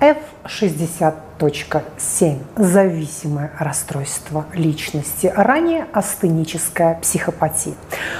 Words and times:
F60.7– 0.00 2.38
зависимое 2.56 3.52
расстройство 3.58 4.46
личности, 4.52 5.32
ранее 5.34 5.86
астеническая 5.92 6.98
психопатия. 7.00 7.74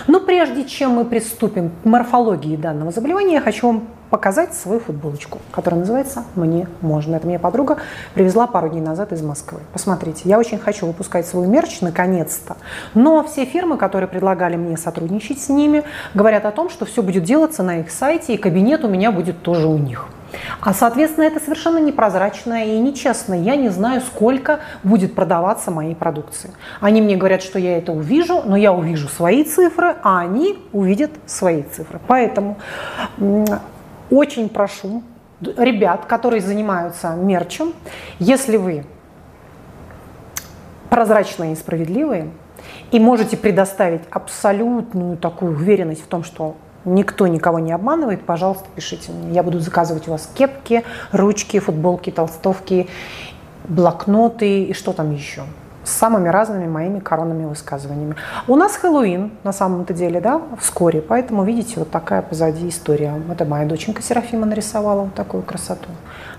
Но 0.06 0.20
прежде 0.20 0.64
чем 0.64 0.92
мы 0.92 1.04
приступим 1.04 1.72
к 1.82 1.84
морфологии 1.84 2.56
данного 2.56 2.92
заболевания, 2.92 3.34
я 3.34 3.40
хочу 3.40 3.66
вам 3.66 3.88
показать 4.14 4.54
свою 4.54 4.78
футболочку, 4.78 5.40
которая 5.50 5.80
называется 5.80 6.22
«Мне 6.36 6.68
можно». 6.80 7.16
Это 7.16 7.26
мне 7.26 7.40
подруга 7.40 7.78
привезла 8.14 8.46
пару 8.46 8.68
дней 8.68 8.80
назад 8.80 9.12
из 9.12 9.22
Москвы. 9.22 9.58
Посмотрите, 9.72 10.28
я 10.28 10.38
очень 10.38 10.58
хочу 10.58 10.86
выпускать 10.86 11.26
свой 11.26 11.48
мерч, 11.48 11.80
наконец-то. 11.80 12.56
Но 12.94 13.24
все 13.24 13.44
фирмы, 13.44 13.76
которые 13.76 14.08
предлагали 14.08 14.54
мне 14.54 14.76
сотрудничать 14.76 15.40
с 15.40 15.48
ними, 15.48 15.82
говорят 16.14 16.46
о 16.46 16.52
том, 16.52 16.70
что 16.70 16.84
все 16.84 17.02
будет 17.02 17.24
делаться 17.24 17.64
на 17.64 17.80
их 17.80 17.90
сайте, 17.90 18.34
и 18.34 18.36
кабинет 18.36 18.84
у 18.84 18.88
меня 18.88 19.10
будет 19.10 19.42
тоже 19.42 19.66
у 19.66 19.78
них. 19.78 20.06
А, 20.60 20.74
соответственно, 20.74 21.24
это 21.24 21.40
совершенно 21.40 21.78
непрозрачно 21.78 22.64
и 22.64 22.78
нечестно. 22.78 23.34
Я 23.34 23.56
не 23.56 23.68
знаю, 23.68 24.00
сколько 24.00 24.60
будет 24.82 25.14
продаваться 25.14 25.70
моей 25.70 25.94
продукции. 25.94 26.50
Они 26.80 27.00
мне 27.00 27.16
говорят, 27.16 27.42
что 27.42 27.58
я 27.58 27.78
это 27.78 27.92
увижу, 27.92 28.42
но 28.44 28.56
я 28.56 28.72
увижу 28.72 29.08
свои 29.08 29.44
цифры, 29.44 29.96
а 30.02 30.20
они 30.20 30.58
увидят 30.72 31.10
свои 31.26 31.62
цифры. 31.62 32.00
Поэтому 32.06 32.58
очень 34.10 34.48
прошу 34.48 35.02
ребят, 35.40 36.06
которые 36.06 36.40
занимаются 36.40 37.10
мерчем, 37.10 37.74
если 38.18 38.56
вы 38.56 38.84
прозрачные 40.90 41.54
и 41.54 41.56
справедливые, 41.56 42.30
и 42.92 43.00
можете 43.00 43.36
предоставить 43.36 44.02
абсолютную 44.10 45.16
такую 45.16 45.52
уверенность 45.52 46.04
в 46.04 46.06
том, 46.06 46.22
что 46.22 46.56
никто 46.84 47.26
никого 47.26 47.58
не 47.58 47.72
обманывает, 47.72 48.24
пожалуйста, 48.24 48.64
пишите 48.74 49.12
мне. 49.12 49.32
Я 49.32 49.42
буду 49.42 49.60
заказывать 49.60 50.08
у 50.08 50.12
вас 50.12 50.28
кепки, 50.34 50.84
ручки, 51.12 51.58
футболки, 51.58 52.10
толстовки, 52.10 52.88
блокноты 53.68 54.64
и 54.64 54.72
что 54.74 54.92
там 54.92 55.12
еще 55.12 55.42
с 55.84 55.90
самыми 55.90 56.28
разными 56.28 56.66
моими 56.66 56.98
коронными 56.98 57.44
высказываниями. 57.44 58.16
У 58.48 58.56
нас 58.56 58.74
Хэллоуин, 58.76 59.32
на 59.44 59.52
самом-то 59.52 59.92
деле, 59.92 60.20
да, 60.20 60.40
вскоре, 60.58 61.00
поэтому, 61.00 61.44
видите, 61.44 61.74
вот 61.76 61.90
такая 61.90 62.22
позади 62.22 62.68
история. 62.68 63.14
Это 63.30 63.44
моя 63.44 63.66
доченька 63.66 64.02
Серафима 64.02 64.46
нарисовала 64.46 65.02
вот 65.02 65.14
такую 65.14 65.42
красоту. 65.42 65.88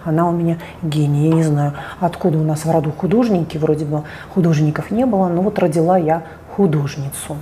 Она 0.03 0.27
у 0.27 0.31
меня 0.31 0.57
гений, 0.81 1.29
я 1.29 1.35
не 1.35 1.43
знаю, 1.43 1.73
откуда 1.99 2.37
у 2.37 2.43
нас 2.43 2.65
в 2.65 2.71
роду 2.71 2.91
художники, 2.91 3.57
вроде 3.57 3.85
бы 3.85 4.03
художников 4.33 4.91
не 4.91 5.05
было, 5.05 5.27
но 5.27 5.41
вот 5.41 5.59
родила 5.59 5.97
я 5.97 6.23
художницу. 6.55 7.37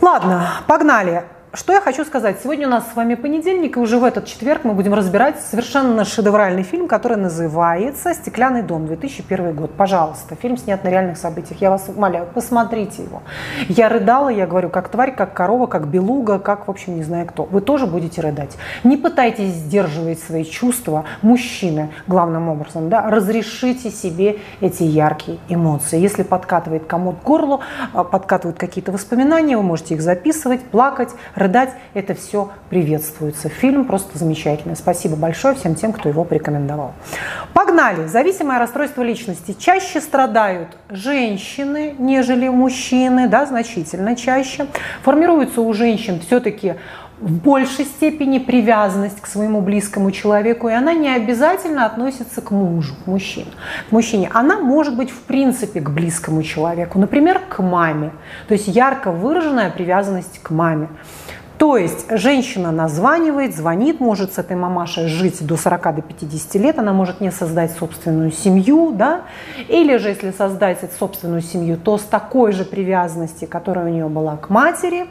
Ладно, 0.00 0.48
погнали. 0.66 1.24
Что 1.54 1.72
я 1.72 1.80
хочу 1.80 2.04
сказать? 2.04 2.38
Сегодня 2.42 2.66
у 2.66 2.70
нас 2.70 2.90
с 2.92 2.96
вами 2.96 3.14
понедельник, 3.14 3.76
и 3.76 3.80
уже 3.80 3.98
в 3.98 4.04
этот 4.04 4.26
четверг 4.26 4.64
мы 4.64 4.74
будем 4.74 4.92
разбирать 4.92 5.40
совершенно 5.40 6.04
шедевральный 6.04 6.64
фильм, 6.64 6.88
который 6.88 7.16
называется 7.16 8.12
«Стеклянный 8.12 8.62
дом», 8.62 8.86
2001 8.86 9.54
год. 9.54 9.70
Пожалуйста, 9.72 10.34
фильм 10.34 10.58
снят 10.58 10.82
на 10.82 10.88
реальных 10.88 11.16
событиях. 11.16 11.60
Я 11.60 11.70
вас 11.70 11.88
умоляю, 11.88 12.26
посмотрите 12.34 13.04
его. 13.04 13.22
Я 13.68 13.88
рыдала, 13.88 14.28
я 14.28 14.46
говорю, 14.46 14.68
как 14.68 14.88
тварь, 14.88 15.14
как 15.14 15.32
корова, 15.34 15.66
как 15.66 15.86
белуга, 15.86 16.38
как, 16.40 16.66
в 16.66 16.70
общем, 16.70 16.96
не 16.96 17.04
знаю 17.04 17.26
кто. 17.26 17.44
Вы 17.44 17.60
тоже 17.60 17.86
будете 17.86 18.20
рыдать. 18.20 18.56
Не 18.84 18.96
пытайтесь 18.96 19.52
сдерживать 19.52 20.18
свои 20.18 20.44
чувства, 20.44 21.04
мужчины, 21.22 21.90
главным 22.06 22.48
образом, 22.48 22.90
да, 22.90 23.08
разрешите 23.08 23.90
себе 23.90 24.40
эти 24.60 24.82
яркие 24.82 25.38
эмоции. 25.48 25.98
Если 25.98 26.22
подкатывает 26.22 26.86
комод 26.86 27.20
к 27.20 27.22
горлу, 27.22 27.60
а, 27.94 28.04
подкатывают 28.04 28.58
какие-то 28.58 28.92
воспоминания, 28.92 29.56
вы 29.56 29.62
можете 29.62 29.94
их 29.94 30.02
записывать, 30.02 30.62
плакать, 30.64 31.14
это 31.94 32.14
все 32.14 32.50
приветствуется. 32.70 33.48
Фильм 33.48 33.84
просто 33.84 34.18
замечательный. 34.18 34.76
Спасибо 34.76 35.16
большое 35.16 35.54
всем 35.54 35.74
тем, 35.74 35.92
кто 35.92 36.08
его 36.08 36.24
порекомендовал. 36.24 36.94
Погнали! 37.54 38.06
Зависимое 38.06 38.58
расстройство 38.58 39.02
личности. 39.02 39.56
Чаще 39.58 40.00
страдают 40.00 40.76
женщины, 40.88 41.94
нежели 41.98 42.48
мужчины, 42.48 43.28
да, 43.28 43.46
значительно 43.46 44.16
чаще. 44.16 44.66
Формируется 45.02 45.60
у 45.60 45.72
женщин 45.72 46.20
все-таки 46.20 46.74
в 47.18 47.32
большей 47.32 47.86
степени 47.86 48.38
привязанность 48.38 49.20
к 49.20 49.26
своему 49.26 49.62
близкому 49.62 50.10
человеку, 50.10 50.68
и 50.68 50.72
она 50.72 50.92
не 50.92 51.08
обязательно 51.08 51.86
относится 51.86 52.42
к 52.42 52.50
мужу, 52.50 52.94
к 53.04 53.06
мужчине. 53.06 53.50
К 53.88 53.92
мужчине. 53.92 54.30
Она 54.34 54.58
может 54.58 54.96
быть 54.96 55.10
в 55.10 55.22
принципе 55.22 55.80
к 55.80 55.90
близкому 55.90 56.42
человеку, 56.42 56.98
например, 56.98 57.40
к 57.48 57.62
маме. 57.62 58.12
То 58.48 58.54
есть 58.54 58.68
ярко 58.68 59.12
выраженная 59.12 59.70
привязанность 59.70 60.40
к 60.42 60.50
маме. 60.50 60.88
То 61.58 61.76
есть 61.76 62.06
женщина 62.10 62.70
названивает, 62.70 63.56
звонит, 63.56 64.00
может 64.00 64.34
с 64.34 64.38
этой 64.38 64.56
мамашей 64.56 65.08
жить 65.08 65.44
до 65.46 65.56
40 65.56 65.96
до 65.96 66.02
50 66.02 66.54
лет, 66.56 66.78
она 66.78 66.92
может 66.92 67.20
не 67.20 67.30
создать 67.30 67.72
собственную 67.72 68.30
семью, 68.30 68.92
да, 68.92 69.22
или 69.68 69.96
же 69.96 70.08
если 70.08 70.32
создать 70.32 70.78
собственную 70.98 71.40
семью, 71.40 71.78
то 71.78 71.96
с 71.96 72.02
такой 72.02 72.52
же 72.52 72.64
привязанности, 72.64 73.46
которая 73.46 73.86
у 73.86 73.88
нее 73.88 74.08
была 74.08 74.36
к 74.36 74.50
матери, 74.50 75.06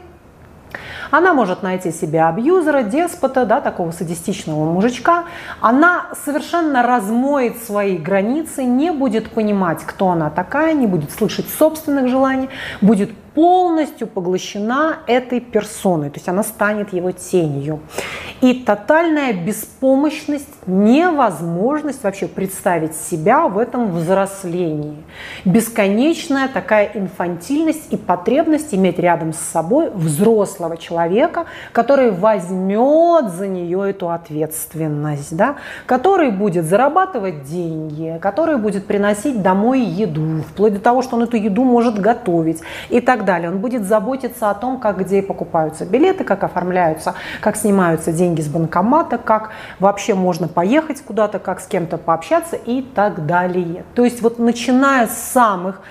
она 1.10 1.34
может 1.34 1.62
найти 1.62 1.90
себе 1.92 2.22
абьюзера, 2.22 2.82
деспота, 2.82 3.44
да, 3.46 3.60
такого 3.60 3.90
садистичного 3.90 4.70
мужичка. 4.70 5.24
Она 5.60 6.06
совершенно 6.24 6.82
размоет 6.82 7.62
свои 7.62 7.96
границы, 7.96 8.64
не 8.64 8.90
будет 8.92 9.30
понимать, 9.30 9.82
кто 9.84 10.10
она 10.10 10.30
такая, 10.30 10.74
не 10.74 10.86
будет 10.86 11.10
слышать 11.12 11.46
собственных 11.48 12.08
желаний, 12.08 12.48
будет 12.80 13.10
полностью 13.36 14.06
поглощена 14.06 15.00
этой 15.06 15.40
персоной, 15.40 16.08
то 16.08 16.16
есть 16.16 16.26
она 16.26 16.42
станет 16.42 16.94
его 16.94 17.12
тенью. 17.12 17.80
И 18.40 18.54
тотальная 18.54 19.34
беспомощность, 19.34 20.48
невозможность 20.66 22.02
вообще 22.02 22.28
представить 22.28 22.94
себя 22.94 23.48
в 23.48 23.58
этом 23.58 23.92
взрослении. 23.92 24.96
Бесконечная 25.44 26.48
такая 26.48 26.90
инфантильность 26.94 27.92
и 27.92 27.98
потребность 27.98 28.74
иметь 28.74 28.98
рядом 28.98 29.34
с 29.34 29.38
собой 29.38 29.90
взрослого 29.90 30.78
человека, 30.78 31.44
который 31.72 32.12
возьмет 32.12 33.30
за 33.32 33.48
нее 33.48 33.90
эту 33.90 34.10
ответственность, 34.10 35.36
да? 35.36 35.56
который 35.84 36.30
будет 36.30 36.64
зарабатывать 36.64 37.44
деньги, 37.44 38.18
который 38.22 38.56
будет 38.56 38.86
приносить 38.86 39.42
домой 39.42 39.80
еду, 39.82 40.42
вплоть 40.48 40.72
до 40.72 40.80
того, 40.80 41.02
что 41.02 41.16
он 41.16 41.24
эту 41.24 41.36
еду 41.36 41.64
может 41.64 41.98
готовить 41.98 42.62
и 42.88 43.00
так 43.00 43.25
далее. 43.26 43.50
Он 43.50 43.58
будет 43.58 43.84
заботиться 43.84 44.48
о 44.48 44.54
том, 44.54 44.80
как 44.80 45.00
где 45.00 45.22
покупаются 45.22 45.84
билеты, 45.84 46.24
как 46.24 46.42
оформляются, 46.42 47.14
как 47.42 47.56
снимаются 47.56 48.12
деньги 48.12 48.40
с 48.40 48.48
банкомата, 48.48 49.18
как 49.18 49.50
вообще 49.78 50.14
можно 50.14 50.48
поехать 50.48 51.02
куда-то, 51.02 51.38
как 51.38 51.60
с 51.60 51.66
кем-то 51.66 51.98
пообщаться 51.98 52.56
и 52.56 52.80
так 52.80 53.26
далее. 53.26 53.84
То 53.94 54.04
есть 54.04 54.22
вот 54.22 54.38
начиная 54.38 55.06
с 55.06 55.18
самых 55.18 55.82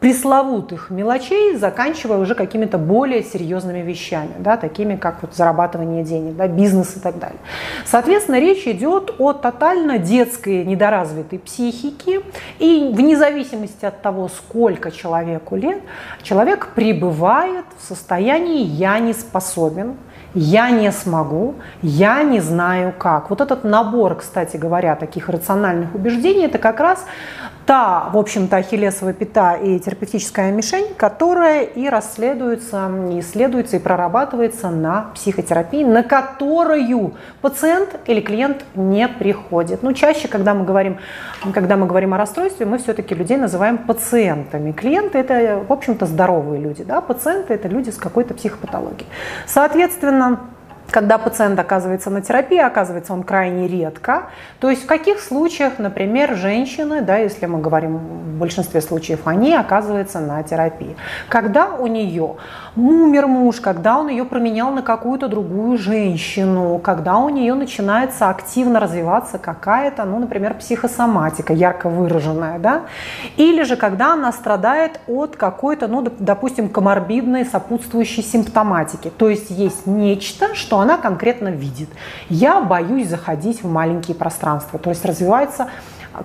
пресловутых 0.00 0.90
мелочей, 0.90 1.56
заканчивая 1.56 2.18
уже 2.18 2.34
какими-то 2.34 2.78
более 2.78 3.22
серьезными 3.24 3.80
вещами, 3.80 4.30
да, 4.38 4.56
такими 4.56 4.94
как 4.94 5.22
вот 5.22 5.34
зарабатывание 5.34 6.04
денег, 6.04 6.36
да, 6.36 6.46
бизнес 6.46 6.96
и 6.96 7.00
так 7.00 7.18
далее. 7.18 7.38
Соответственно, 7.84 8.38
речь 8.38 8.66
идет 8.66 9.14
о 9.18 9.32
тотально 9.32 9.98
детской 9.98 10.64
недоразвитой 10.64 11.40
психике, 11.40 12.22
и 12.60 12.92
вне 12.94 13.16
зависимости 13.16 13.84
от 13.84 14.00
того, 14.00 14.28
сколько 14.28 14.92
человеку 14.92 15.56
лет, 15.56 15.82
человек 16.22 16.68
пребывает 16.74 17.64
в 17.78 17.84
состоянии 17.84 18.62
«я 18.62 19.00
не 19.00 19.12
способен», 19.12 19.96
я 20.34 20.70
не 20.70 20.92
смогу, 20.92 21.54
я 21.82 22.22
не 22.22 22.40
знаю 22.40 22.94
как. 22.96 23.30
Вот 23.30 23.40
этот 23.40 23.64
набор, 23.64 24.16
кстати 24.16 24.56
говоря, 24.56 24.94
таких 24.94 25.28
рациональных 25.30 25.94
убеждений, 25.94 26.44
это 26.44 26.58
как 26.58 26.80
раз 26.80 27.06
та, 27.68 28.08
в 28.14 28.16
общем-то, 28.16 28.56
ахиллесовая 28.56 29.12
пята 29.12 29.52
и 29.52 29.78
терапевтическая 29.78 30.50
мишень, 30.52 30.86
которая 30.96 31.64
и 31.64 31.86
расследуется, 31.90 32.90
и 33.10 33.20
исследуется, 33.20 33.76
и 33.76 33.78
прорабатывается 33.78 34.70
на 34.70 35.10
психотерапии, 35.14 35.84
на 35.84 36.02
которую 36.02 37.12
пациент 37.42 38.00
или 38.06 38.22
клиент 38.22 38.64
не 38.74 39.06
приходит. 39.06 39.82
Ну, 39.82 39.92
чаще, 39.92 40.28
когда 40.28 40.54
мы 40.54 40.64
говорим, 40.64 40.96
когда 41.52 41.76
мы 41.76 41.86
говорим 41.86 42.14
о 42.14 42.16
расстройстве, 42.16 42.64
мы 42.64 42.78
все-таки 42.78 43.14
людей 43.14 43.36
называем 43.36 43.76
пациентами. 43.76 44.72
Клиенты– 44.72 45.18
это, 45.18 45.62
в 45.68 45.70
общем-то, 45.70 46.06
здоровые 46.06 46.62
люди, 46.62 46.84
да? 46.84 47.02
пациенты– 47.02 47.52
это 47.54 47.68
люди 47.68 47.90
с 47.90 47.98
какой-то 47.98 48.32
психопатологией. 48.32 49.06
Соответственно, 49.46 50.40
когда 50.90 51.18
пациент 51.18 51.58
оказывается 51.58 52.10
на 52.10 52.22
терапии, 52.22 52.58
оказывается 52.58 53.12
он 53.12 53.22
крайне 53.22 53.68
редко. 53.68 54.24
То 54.60 54.70
есть 54.70 54.84
в 54.84 54.86
каких 54.86 55.20
случаях, 55.20 55.78
например, 55.78 56.34
женщины, 56.34 57.02
да, 57.02 57.16
если 57.16 57.46
мы 57.46 57.60
говорим 57.60 57.98
в 57.98 58.38
большинстве 58.38 58.80
случаев, 58.80 59.20
они 59.26 59.54
оказываются 59.54 60.20
на 60.20 60.42
терапии. 60.42 60.96
Когда 61.28 61.74
у 61.74 61.86
нее 61.86 62.36
умер 62.76 63.26
муж, 63.26 63.60
когда 63.60 63.98
он 63.98 64.08
ее 64.08 64.24
променял 64.24 64.70
на 64.70 64.82
какую-то 64.82 65.28
другую 65.28 65.78
женщину, 65.78 66.78
когда 66.78 67.18
у 67.18 67.28
нее 67.28 67.54
начинается 67.54 68.30
активно 68.30 68.80
развиваться 68.80 69.38
какая-то, 69.38 70.04
ну, 70.04 70.18
например, 70.18 70.54
психосоматика 70.54 71.52
ярко 71.52 71.88
выраженная, 71.88 72.58
да, 72.58 72.82
или 73.36 73.62
же 73.64 73.76
когда 73.76 74.14
она 74.14 74.32
страдает 74.32 75.00
от 75.06 75.36
какой-то, 75.36 75.88
ну, 75.88 76.06
допустим, 76.18 76.68
коморбидной 76.68 77.44
сопутствующей 77.44 78.22
симптоматики. 78.22 79.10
То 79.10 79.28
есть 79.28 79.50
есть 79.50 79.86
нечто, 79.86 80.54
что 80.54 80.77
она 80.80 80.96
конкретно 80.96 81.48
видит. 81.48 81.88
Я 82.28 82.60
боюсь 82.60 83.08
заходить 83.08 83.62
в 83.62 83.70
маленькие 83.70 84.14
пространства, 84.14 84.78
то 84.78 84.90
есть 84.90 85.04
развивается 85.04 85.68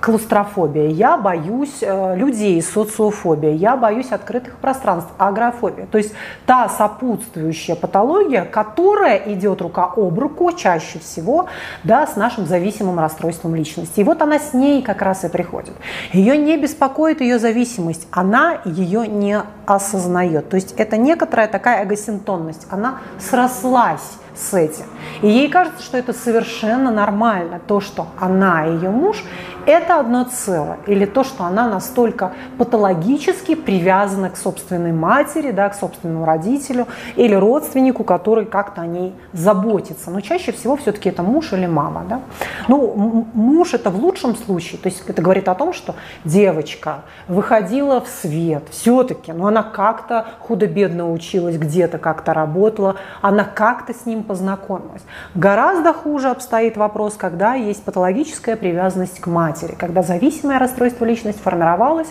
клаустрофобия, 0.02 0.88
я 0.88 1.18
боюсь 1.18 1.78
э, 1.82 2.16
людей, 2.16 2.62
социофобия, 2.62 3.52
я 3.52 3.76
боюсь 3.76 4.12
открытых 4.12 4.56
пространств, 4.58 5.12
агрофобия. 5.18 5.86
То 5.86 5.98
есть 5.98 6.14
та 6.46 6.70
сопутствующая 6.70 7.76
патология, 7.76 8.46
которая 8.46 9.18
идет 9.34 9.62
рука 9.62 9.92
об 9.96 10.18
руку 10.20 10.52
чаще 10.52 11.00
всего 11.00 11.48
да, 11.84 12.08
с 12.08 12.16
нашим 12.16 12.46
зависимым 12.46 13.00
расстройством 13.00 13.56
личности. 13.56 14.00
И 14.00 14.04
вот 14.04 14.22
она 14.22 14.40
с 14.40 14.54
ней 14.54 14.82
как 14.82 15.02
раз 15.02 15.24
и 15.24 15.30
приходит. 15.30 15.74
Ее 16.12 16.38
не 16.38 16.58
беспокоит 16.58 17.22
ее 17.22 17.40
зависимость, 17.40 18.08
она 18.12 18.60
ее 18.66 19.08
не 19.08 19.42
осознает. 19.66 20.50
То 20.50 20.56
есть 20.56 20.74
это 20.78 20.98
некоторая 20.98 21.48
такая 21.48 21.84
эгосинтонность, 21.86 22.68
она 22.70 23.00
срослась 23.20 24.18
с 24.36 24.54
этим. 24.54 24.86
И 25.22 25.28
ей 25.28 25.50
кажется, 25.50 25.84
что 25.84 25.98
это 25.98 26.14
совершенно 26.14 26.92
нормально, 26.92 27.60
то, 27.66 27.80
что 27.80 28.08
она 28.20 28.68
и 28.68 28.74
ее 28.74 28.90
муж 28.90 29.24
это 29.66 30.00
одно 30.00 30.26
целое. 30.26 30.78
Или 30.88 31.06
то, 31.06 31.24
что 31.24 31.46
она 31.46 31.68
настолько 31.68 32.34
патологически 32.58 33.56
привязана 33.56 34.30
к 34.30 34.38
собственной 34.38 34.92
матери, 34.92 35.52
да, 35.52 35.70
к 35.70 35.76
собственному 35.76 36.26
родителю 36.26 36.88
или 37.16 37.34
родственнику, 37.34 38.04
который 38.04 38.46
как-то 38.46 38.82
о 38.82 38.88
ней 38.88 39.14
заботится. 39.32 40.12
Но 40.12 40.22
чаще 40.22 40.52
всего 40.52 40.76
все-таки 40.76 41.10
это 41.10 41.24
муж 41.24 41.54
или 41.54 41.66
мама. 41.66 42.04
Да? 42.10 42.22
Ну, 42.68 43.28
муж 43.34 43.74
это 43.74 43.90
в 43.90 43.98
лучшем 43.98 44.36
случае, 44.36 44.80
то 44.82 44.90
есть 44.90 45.04
это 45.08 45.22
говорит 45.22 45.48
о 45.48 45.56
том, 45.56 45.74
что 45.74 45.96
девочка 46.26 47.02
выходила 47.28 48.02
в 48.02 48.08
свет 48.08 48.64
все-таки, 48.70 49.32
но 49.32 49.48
она 49.48 49.64
как-то 49.64 50.26
худо-бедно 50.40 51.12
училась, 51.12 51.58
где-то 51.58 51.98
как-то 51.98 52.34
работала, 52.34 52.96
она 53.22 53.44
как-то 53.46 53.94
с 53.94 54.06
ним 54.06 54.23
познакомилась. 54.24 55.04
Гораздо 55.36 55.94
хуже 55.94 56.30
обстоит 56.30 56.78
вопрос, 56.78 57.16
когда 57.16 57.54
есть 57.54 57.84
патологическая 57.84 58.56
привязанность 58.56 59.20
к 59.20 59.28
матери 59.28 59.76
когда 59.84 60.02
зависимое 60.02 60.60
расстройство 60.60 61.06
личности 61.06 61.42
формировалось 61.42 62.08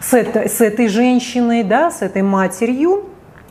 с 0.00 0.12
этой, 0.12 0.48
с 0.48 0.60
этой 0.60 0.88
женщиной, 0.88 1.64
да, 1.64 1.90
с 1.90 2.02
этой 2.02 2.22
матерью, 2.22 3.04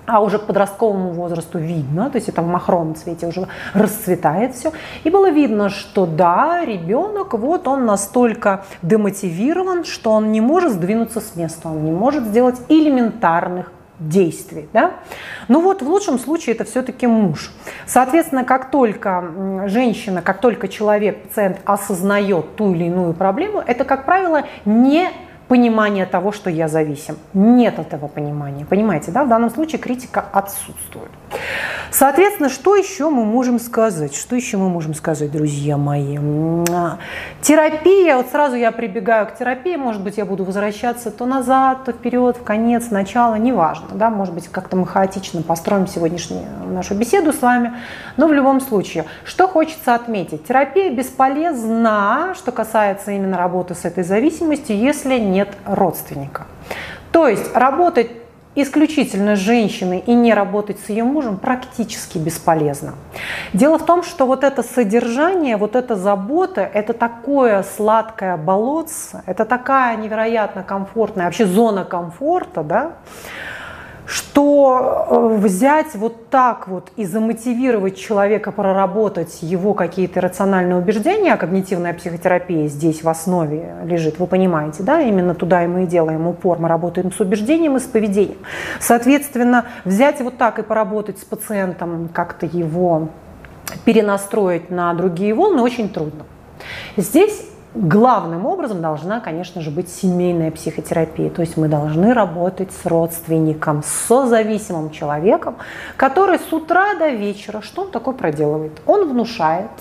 а 0.06 0.22
уже 0.22 0.38
к 0.38 0.44
подростковому 0.44 1.12
возрасту 1.12 1.58
видно, 1.60 2.10
то 2.10 2.18
есть 2.18 2.30
это 2.30 2.42
в 2.42 2.48
махровом 2.48 2.96
цвете 2.96 3.28
уже 3.28 3.48
расцветает 3.74 4.54
все. 4.54 4.72
И 5.04 5.10
было 5.10 5.32
видно, 5.32 5.70
что 5.70 6.06
да, 6.06 6.64
ребенок, 6.66 7.34
вот 7.34 7.68
он 7.68 7.86
настолько 7.86 8.66
демотивирован, 8.82 9.86
что 9.86 10.12
он 10.12 10.32
не 10.32 10.42
может 10.42 10.74
сдвинуться 10.74 11.22
с 11.22 11.36
места, 11.36 11.70
он 11.70 11.84
не 11.86 11.92
может 11.92 12.26
сделать 12.26 12.60
элементарных 12.70 13.72
действий. 14.10 14.68
Да? 14.74 14.96
Ну 15.48 15.62
вот 15.62 15.82
в 15.82 15.88
лучшем 15.88 16.20
случае 16.20 16.56
это 16.56 16.64
все-таки 16.64 17.08
муж. 17.08 17.52
Соответственно, 17.86 18.44
как 18.44 18.72
только 18.72 19.66
женщина, 19.68 20.22
как 20.22 20.42
только 20.42 20.68
человек, 20.68 21.24
пациент 21.24 21.58
осознает 21.66 22.56
ту 22.56 22.74
или 22.74 22.86
иную 22.86 23.14
проблему, 23.14 23.64
это, 23.66 23.84
как 23.84 24.06
правило, 24.06 24.44
не 24.66 25.10
понимание 25.48 26.06
того, 26.06 26.32
что 26.32 26.50
я 26.50 26.68
зависим. 26.68 27.18
Нет 27.34 27.78
этого 27.80 28.08
понимания. 28.08 28.66
Понимаете, 28.66 29.12
да? 29.12 29.24
В 29.24 29.30
данном 29.30 29.50
случае 29.50 29.80
критика 29.80 30.26
отсутствует. 30.32 31.12
Соответственно, 31.92 32.50
что 32.50 32.76
еще 32.76 33.12
мы 33.12 33.24
можем 33.24 33.60
сказать? 33.60 34.16
Что 34.16 34.36
еще 34.36 34.58
мы 34.58 34.68
можем 34.68 34.96
сказать, 34.96 35.32
друзья 35.32 35.78
мои? 35.78 36.18
Терапия, 37.42 38.18
вот 38.18 38.28
сразу 38.32 38.56
я 38.56 38.72
прибегаю 38.72 39.28
к 39.28 39.36
терапии, 39.36 39.76
может 39.76 40.02
быть, 40.02 40.18
я 40.18 40.26
буду 40.26 40.44
возвращаться 40.44 41.12
то 41.12 41.28
назад, 41.28 41.84
то 41.86 41.92
вперед, 41.92 42.38
в 42.38 42.44
конец, 42.44 42.86
в 42.86 42.92
начало, 42.92 43.36
неважно, 43.36 43.90
да, 43.92 44.10
может 44.10 44.34
быть, 44.34 44.48
как-то 44.48 44.76
мы 44.76 44.88
хаотично 44.88 45.44
построим 45.44 45.86
сегодняшнюю 45.86 46.44
нашу 46.68 46.96
беседу 46.96 47.32
с 47.32 47.42
вами, 47.42 47.74
но 48.18 48.28
в 48.28 48.34
любом 48.34 48.60
случае, 48.60 49.06
что 49.24 49.48
хочется 49.48 49.94
отметить? 49.94 50.48
Терапия 50.48 50.90
бесполезна, 50.90 52.34
что 52.36 52.52
касается 52.52 53.12
именно 53.12 53.38
работы 53.38 53.76
с 53.76 53.86
этой 53.86 54.04
зависимостью, 54.04 54.78
если 54.78 55.20
нет 55.20 55.50
родственника. 55.66 56.48
То 57.12 57.28
есть 57.28 57.56
работать 57.56 58.10
исключительно 58.56 59.36
с 59.36 59.40
женщиной 59.40 60.04
и 60.06 60.14
не 60.14 60.34
работать 60.34 60.80
с 60.80 60.90
ее 60.90 61.04
мужем 61.04 61.38
практически 61.38 62.18
бесполезно. 62.18 62.94
Дело 63.54 63.80
в 63.80 63.86
том, 63.86 64.04
что 64.04 64.26
вот 64.26 64.44
это 64.44 64.64
содержание, 64.64 65.58
вот 65.58 65.76
эта 65.76 65.96
забота, 65.96 66.62
это 66.62 66.94
такое 66.94 67.64
сладкое 67.64 68.38
болотце, 68.38 69.24
это 69.26 69.46
такая 69.46 69.98
невероятно 69.98 70.64
комфортная, 70.64 71.26
вообще 71.26 71.46
зона 71.46 71.84
комфорта, 71.84 72.64
да, 72.64 72.92
что 74.06 75.08
э, 75.10 75.38
взять 75.38 75.96
вот 75.96 76.30
так 76.30 76.68
вот 76.68 76.90
и 76.98 77.06
замотивировать 77.06 77.98
человека 77.98 78.52
проработать 78.52 79.40
его 79.42 79.74
какие-то 79.74 80.20
рациональные 80.20 80.78
убеждения, 80.78 81.34
а 81.34 81.38
когнитивная 81.38 81.94
психотерапия 81.94 82.68
здесь 82.68 83.04
в 83.04 83.10
основе 83.10 83.76
лежит, 83.86 84.20
вы 84.20 84.28
понимаете, 84.28 84.84
да, 84.84 85.02
именно 85.02 85.36
туда 85.36 85.64
и 85.64 85.68
мы 85.68 85.84
и 85.84 85.88
делаем 85.88 86.28
упор, 86.28 86.60
мы 86.60 86.68
работаем 86.68 87.12
с 87.12 87.20
убеждением 87.20 87.78
и 87.78 87.80
с 87.80 87.84
поведением. 87.84 88.40
Соответственно, 88.80 89.66
взять 89.86 90.20
вот 90.22 90.38
так 90.38 90.60
и 90.60 90.64
поработать 90.64 91.20
с 91.20 91.24
пациентом, 91.24 92.10
как-то 92.14 92.46
его 92.46 93.10
перенастроить 93.86 94.70
на 94.70 94.94
другие 94.94 95.34
волны 95.34 95.62
очень 95.62 95.90
трудно. 95.90 96.26
Здесь 96.98 97.53
главным 97.76 98.46
образом 98.46 98.82
должна, 98.82 99.20
конечно 99.20 99.62
же, 99.62 99.72
быть 99.72 99.90
семейная 99.90 100.52
психотерапия. 100.52 101.30
То 101.30 101.42
есть 101.42 101.58
мы 101.58 101.68
должны 101.68 102.14
работать 102.14 102.72
с 102.72 102.86
родственником, 102.86 103.84
с 103.84 104.08
созависимым 104.08 104.92
человеком, 104.92 105.56
который 105.98 106.40
с 106.40 106.54
утра 106.54 106.96
до 106.96 107.10
вечера, 107.10 107.62
что 107.62 107.84
он 107.84 107.92
такое 107.92 108.14
проделывает? 108.14 108.82
Он 108.86 109.10
внушает 109.10 109.72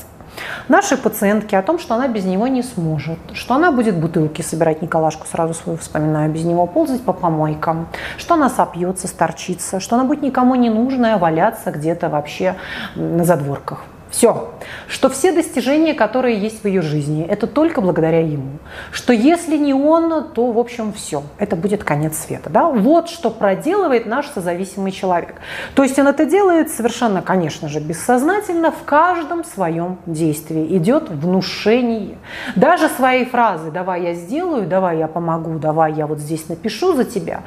нашей 0.69 0.97
пациентке 0.97 1.59
о 1.59 1.63
том, 1.63 1.79
что 1.79 1.95
она 1.95 2.09
без 2.09 2.25
него 2.25 2.47
не 2.47 2.63
сможет, 2.63 3.19
что 3.35 3.55
она 3.55 3.71
будет 3.71 3.97
бутылки 3.97 4.43
собирать, 4.43 4.83
Николашку 4.83 5.27
сразу 5.27 5.55
свою 5.55 5.79
вспоминаю, 5.79 6.31
без 6.31 6.45
него 6.45 6.67
ползать 6.67 7.03
по 7.03 7.13
помойкам, 7.13 7.89
что 8.17 8.35
она 8.35 8.49
сопьется, 8.49 9.09
сторчится, 9.09 9.81
что 9.81 9.97
она 9.97 10.05
будет 10.05 10.23
никому 10.23 10.55
не 10.55 10.71
нужная 10.71 11.19
валяться 11.19 11.71
где-то 11.71 12.09
вообще 12.09 12.57
на 12.95 13.25
задворках. 13.25 13.85
Все. 14.13 14.51
Что 14.89 15.09
все 15.09 15.33
достижения, 15.33 15.95
которые 15.95 16.39
есть 16.39 16.63
в 16.63 16.67
ее 16.67 16.83
жизни, 16.83 17.27
это 17.27 17.47
только 17.47 17.81
благодаря 17.81 18.21
ему. 18.21 18.59
Что 18.93 19.15
если 19.15 19.57
не 19.57 19.73
он, 19.73 20.33
то, 20.33 20.53
в 20.53 20.59
общем, 20.59 20.93
все. 20.93 21.23
Это 21.39 21.57
будет 21.57 21.83
конец 21.83 22.19
света. 22.19 22.51
Да? 22.51 22.69
Вот 22.69 23.09
что 23.09 23.31
проделывает 23.31 24.05
наш 24.05 24.27
созависимый 24.29 24.93
человек. 24.93 25.37
То 25.75 25.83
есть 25.83 25.99
он 25.99 26.09
это 26.09 26.27
делает 26.27 26.71
совершенно, 26.71 27.23
конечно 27.23 27.69
же, 27.69 27.81
бессознательно 27.81 28.71
в 28.71 28.85
каждом 28.85 29.45
своем 29.45 29.99
действии. 30.05 30.77
Идет 30.77 31.09
внушение. 31.09 32.19
Даже 32.55 32.91
свои 32.91 33.25
фразы 33.25 33.71
«давай 33.71 34.03
я 34.03 34.15
сделаю», 34.15 34.67
«давай 34.67 34.99
я 34.99 35.09
помогу», 35.09 35.59
«давай 35.59 35.95
я 35.95 36.07
вот 36.07 36.19
здесь 36.19 36.51
напишу 36.51 36.93
за 36.93 37.07
тебя», 37.07 37.41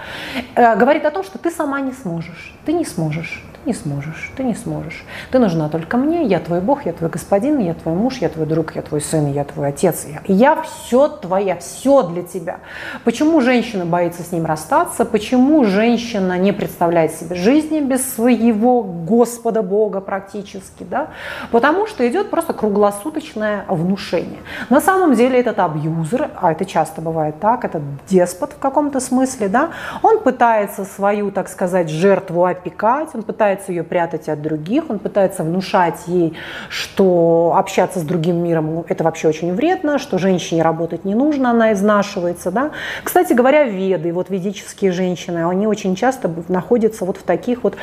э, 0.56 0.76
говорит 0.76 1.06
о 1.06 1.12
том, 1.12 1.24
что 1.24 1.38
ты 1.38 1.52
сама 1.52 1.80
не 1.80 1.92
сможешь. 1.92 2.56
Ты 2.66 2.74
не 2.74 2.86
сможешь 2.86 3.44
не 3.66 3.74
сможешь, 3.74 4.32
ты 4.36 4.44
не 4.44 4.56
сможешь. 4.56 5.06
Ты 5.32 5.40
нужна 5.40 5.70
только 5.70 5.98
мне, 5.98 6.24
я 6.26 6.40
твой 6.40 6.62
Бог, 6.62 6.86
я 6.86 6.94
твой 6.94 7.10
господин, 7.10 7.60
я 7.60 7.74
твой 7.74 7.96
муж, 7.96 8.18
я 8.18 8.30
твой 8.30 8.46
друг, 8.46 8.76
я 8.76 8.82
твой 8.82 9.02
сын, 9.02 9.32
я 9.32 9.44
твой 9.44 9.70
отец. 9.70 10.06
Я, 10.06 10.22
я 10.28 10.62
все 10.62 11.08
твоя, 11.08 11.58
все 11.58 12.04
для 12.04 12.24
тебя. 12.24 12.60
Почему 13.04 13.42
женщина 13.42 13.86
боится 13.86 14.24
с 14.24 14.32
ним 14.32 14.46
расстаться? 14.46 15.06
Почему 15.06 15.66
женщина 15.66 16.38
не 16.38 16.52
представляет 16.52 17.12
себе 17.12 17.36
жизни 17.36 17.80
без 17.80 18.14
своего 18.14 18.84
Господа 18.84 19.62
Бога 19.64 20.02
практически? 20.02 20.84
Да? 20.84 21.08
Потому 21.52 21.88
что 21.88 22.08
идет 22.08 22.30
просто 22.30 22.54
круглосуточное 22.54 23.66
внушение. 23.68 24.40
На 24.70 24.82
самом 24.82 25.16
деле 25.16 25.40
этот 25.40 25.60
абьюзер, 25.60 26.30
а 26.36 26.52
это 26.52 26.66
часто 26.66 27.02
бывает 27.02 27.40
так, 27.40 27.66
это 27.66 27.82
деспот 28.08 28.54
в 28.54 28.60
каком-то 28.60 29.00
смысле, 29.00 29.48
да, 29.48 29.70
он 30.02 30.20
пытается 30.20 30.86
свою, 30.86 31.32
так 31.32 31.50
сказать, 31.50 31.90
жертву 31.90 32.46
опекать, 32.46 33.10
он 33.14 33.24
пытается 33.24 33.55
пытается 33.56 33.72
ее 33.72 33.84
прятать 33.84 34.28
от 34.30 34.42
других, 34.42 34.90
он 34.90 35.00
пытается 35.00 35.44
внушать 35.44 36.08
ей, 36.08 36.34
что 36.70 37.54
общаться 37.56 38.00
с 38.00 38.04
другим 38.04 38.44
миром 38.44 38.76
ну, 38.76 38.86
это 38.88 39.04
вообще 39.04 39.30
очень 39.30 39.54
вредно, 39.54 39.98
что 39.98 40.18
женщине 40.18 40.62
работать 40.62 41.06
не 41.06 41.16
нужно, 41.16 41.52
она 41.52 41.72
изнашивается. 41.72 42.52
Да? 42.52 42.72
Кстати 43.04 43.34
говоря, 43.34 43.64
веды, 43.64 44.12
вот 44.12 44.30
ведические 44.30 44.92
женщины, 44.92 45.48
они 45.48 45.68
очень 45.68 45.96
часто 45.96 46.30
находятся 46.50 47.06
вот 47.06 47.18
в 47.18 47.24
таких 47.24 47.64
вот 47.64 47.76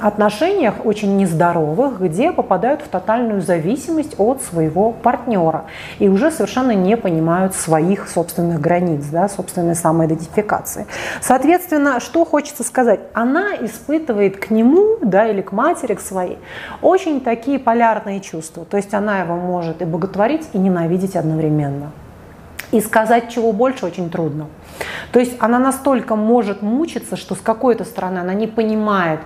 отношениях 0.00 0.86
очень 0.86 1.16
нездоровых, 1.16 2.00
где 2.00 2.32
попадают 2.32 2.80
в 2.80 2.88
тотальную 2.88 3.42
зависимость 3.42 4.14
от 4.18 4.42
своего 4.42 4.92
партнера 4.92 5.64
и 5.98 6.08
уже 6.08 6.30
совершенно 6.30 6.72
не 6.72 6.96
понимают 6.96 7.54
своих 7.54 8.08
собственных 8.08 8.60
границ, 8.60 9.04
да, 9.12 9.28
собственной 9.28 9.74
самоидентификации. 9.74 10.86
Соответственно, 11.20 12.00
что 12.00 12.24
хочется 12.24 12.64
сказать? 12.64 13.00
Она 13.12 13.54
испытывает 13.60 14.38
к 14.38 14.50
нему 14.50 14.96
да, 15.10 15.28
или 15.28 15.42
к 15.42 15.52
матери, 15.52 15.94
к 15.94 16.00
своей, 16.00 16.38
очень 16.80 17.20
такие 17.20 17.58
полярные 17.58 18.20
чувства. 18.20 18.64
То 18.64 18.76
есть 18.76 18.94
она 18.94 19.20
его 19.20 19.36
может 19.36 19.82
и 19.82 19.84
боготворить, 19.84 20.48
и 20.52 20.58
ненавидеть 20.58 21.16
одновременно. 21.16 21.90
И 22.72 22.80
сказать 22.80 23.30
чего 23.30 23.52
больше 23.52 23.84
очень 23.84 24.10
трудно. 24.10 24.46
То 25.12 25.18
есть 25.18 25.36
она 25.40 25.58
настолько 25.58 26.14
может 26.14 26.62
мучиться, 26.62 27.16
что 27.16 27.34
с 27.34 27.40
какой-то 27.40 27.84
стороны 27.84 28.18
она 28.20 28.32
не 28.32 28.46
понимает, 28.46 29.20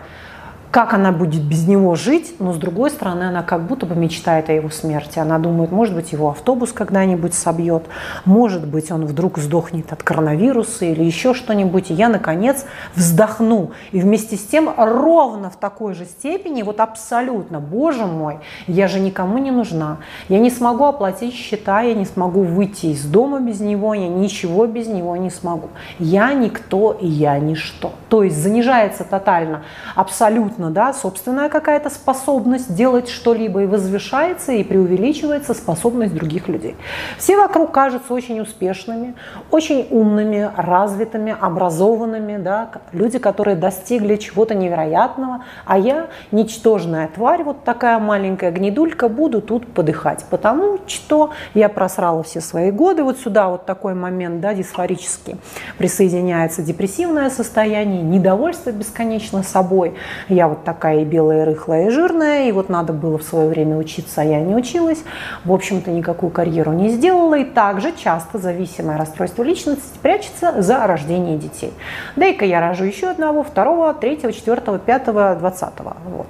как 0.74 0.92
она 0.92 1.12
будет 1.12 1.44
без 1.44 1.68
него 1.68 1.94
жить, 1.94 2.34
но 2.40 2.52
с 2.52 2.56
другой 2.56 2.90
стороны 2.90 3.22
она 3.22 3.44
как 3.44 3.62
будто 3.62 3.86
бы 3.86 3.94
мечтает 3.94 4.48
о 4.48 4.52
его 4.52 4.70
смерти. 4.70 5.20
Она 5.20 5.38
думает, 5.38 5.70
может 5.70 5.94
быть, 5.94 6.10
его 6.10 6.30
автобус 6.30 6.72
когда-нибудь 6.72 7.32
собьет, 7.32 7.84
может 8.24 8.66
быть, 8.66 8.90
он 8.90 9.06
вдруг 9.06 9.38
сдохнет 9.38 9.92
от 9.92 10.02
коронавируса 10.02 10.86
или 10.86 11.04
еще 11.04 11.32
что-нибудь, 11.32 11.92
и 11.92 11.94
я, 11.94 12.08
наконец, 12.08 12.66
вздохну. 12.96 13.70
И 13.92 14.00
вместе 14.00 14.34
с 14.34 14.44
тем 14.44 14.68
ровно 14.76 15.48
в 15.48 15.54
такой 15.54 15.94
же 15.94 16.06
степени, 16.06 16.64
вот 16.64 16.80
абсолютно, 16.80 17.60
боже 17.60 18.06
мой, 18.06 18.38
я 18.66 18.88
же 18.88 18.98
никому 18.98 19.38
не 19.38 19.52
нужна. 19.52 19.98
Я 20.28 20.40
не 20.40 20.50
смогу 20.50 20.86
оплатить 20.86 21.34
счета, 21.34 21.82
я 21.82 21.94
не 21.94 22.04
смогу 22.04 22.42
выйти 22.42 22.86
из 22.86 23.04
дома 23.04 23.38
без 23.38 23.60
него, 23.60 23.94
я 23.94 24.08
ничего 24.08 24.66
без 24.66 24.88
него 24.88 25.16
не 25.16 25.30
смогу. 25.30 25.68
Я 26.00 26.32
никто 26.32 26.90
и 27.00 27.06
я 27.06 27.38
ничто. 27.38 27.92
То 28.08 28.24
есть 28.24 28.36
занижается 28.36 29.04
тотально 29.04 29.62
абсолютно 29.94 30.63
абсолютно, 30.64 30.70
да, 30.70 30.92
собственная 30.92 31.48
какая-то 31.48 31.90
способность 31.90 32.74
делать 32.74 33.08
что-либо 33.08 33.62
и 33.62 33.66
возвышается 33.66 34.52
и 34.52 34.64
преувеличивается 34.64 35.54
способность 35.54 36.14
других 36.14 36.48
людей. 36.48 36.76
Все 37.18 37.36
вокруг 37.36 37.72
кажутся 37.72 38.14
очень 38.14 38.40
успешными, 38.40 39.14
очень 39.50 39.86
умными, 39.90 40.50
развитыми, 40.56 41.36
образованными, 41.38 42.36
да, 42.38 42.70
люди, 42.92 43.18
которые 43.18 43.56
достигли 43.56 44.16
чего-то 44.16 44.54
невероятного, 44.54 45.44
а 45.66 45.78
я, 45.78 46.06
ничтожная 46.32 47.08
тварь, 47.08 47.42
вот 47.42 47.64
такая 47.64 47.98
маленькая 47.98 48.50
гнедулька, 48.50 49.08
буду 49.08 49.40
тут 49.40 49.66
подыхать, 49.66 50.24
потому 50.30 50.78
что 50.86 51.30
я 51.54 51.68
просрала 51.68 52.22
все 52.22 52.40
свои 52.40 52.70
годы, 52.70 53.02
вот 53.02 53.18
сюда 53.18 53.48
вот 53.48 53.66
такой 53.66 53.94
момент, 53.94 54.40
да, 54.40 54.54
дисфорический, 54.54 55.36
присоединяется 55.78 56.62
депрессивное 56.62 57.30
состояние, 57.30 58.02
недовольство 58.02 58.70
бесконечно 58.70 59.42
собой, 59.42 59.94
я 60.28 60.48
вот 60.54 60.64
такая 60.64 61.00
и 61.00 61.04
белая, 61.04 61.42
и 61.42 61.44
рыхлая, 61.44 61.86
и 61.88 61.90
жирная, 61.90 62.48
и 62.48 62.52
вот 62.52 62.68
надо 62.68 62.92
было 62.92 63.18
в 63.18 63.22
свое 63.22 63.48
время 63.48 63.76
учиться, 63.76 64.20
а 64.20 64.24
я 64.24 64.40
не 64.40 64.54
училась, 64.54 65.02
в 65.44 65.52
общем-то 65.52 65.90
никакую 65.90 66.30
карьеру 66.30 66.72
не 66.72 66.90
сделала, 66.90 67.34
и 67.34 67.44
также 67.44 67.92
часто 67.92 68.38
зависимое 68.38 68.96
расстройство 68.96 69.42
личности 69.42 69.98
прячется 70.00 70.62
за 70.62 70.86
рождение 70.86 71.36
детей. 71.36 71.72
Дай-ка 72.16 72.44
я 72.44 72.60
рожу 72.60 72.84
еще 72.84 73.08
одного, 73.08 73.42
второго, 73.42 73.92
третьего, 73.94 74.32
четвертого, 74.32 74.78
пятого, 74.78 75.34
двадцатого. 75.34 75.96
Вот. 76.06 76.26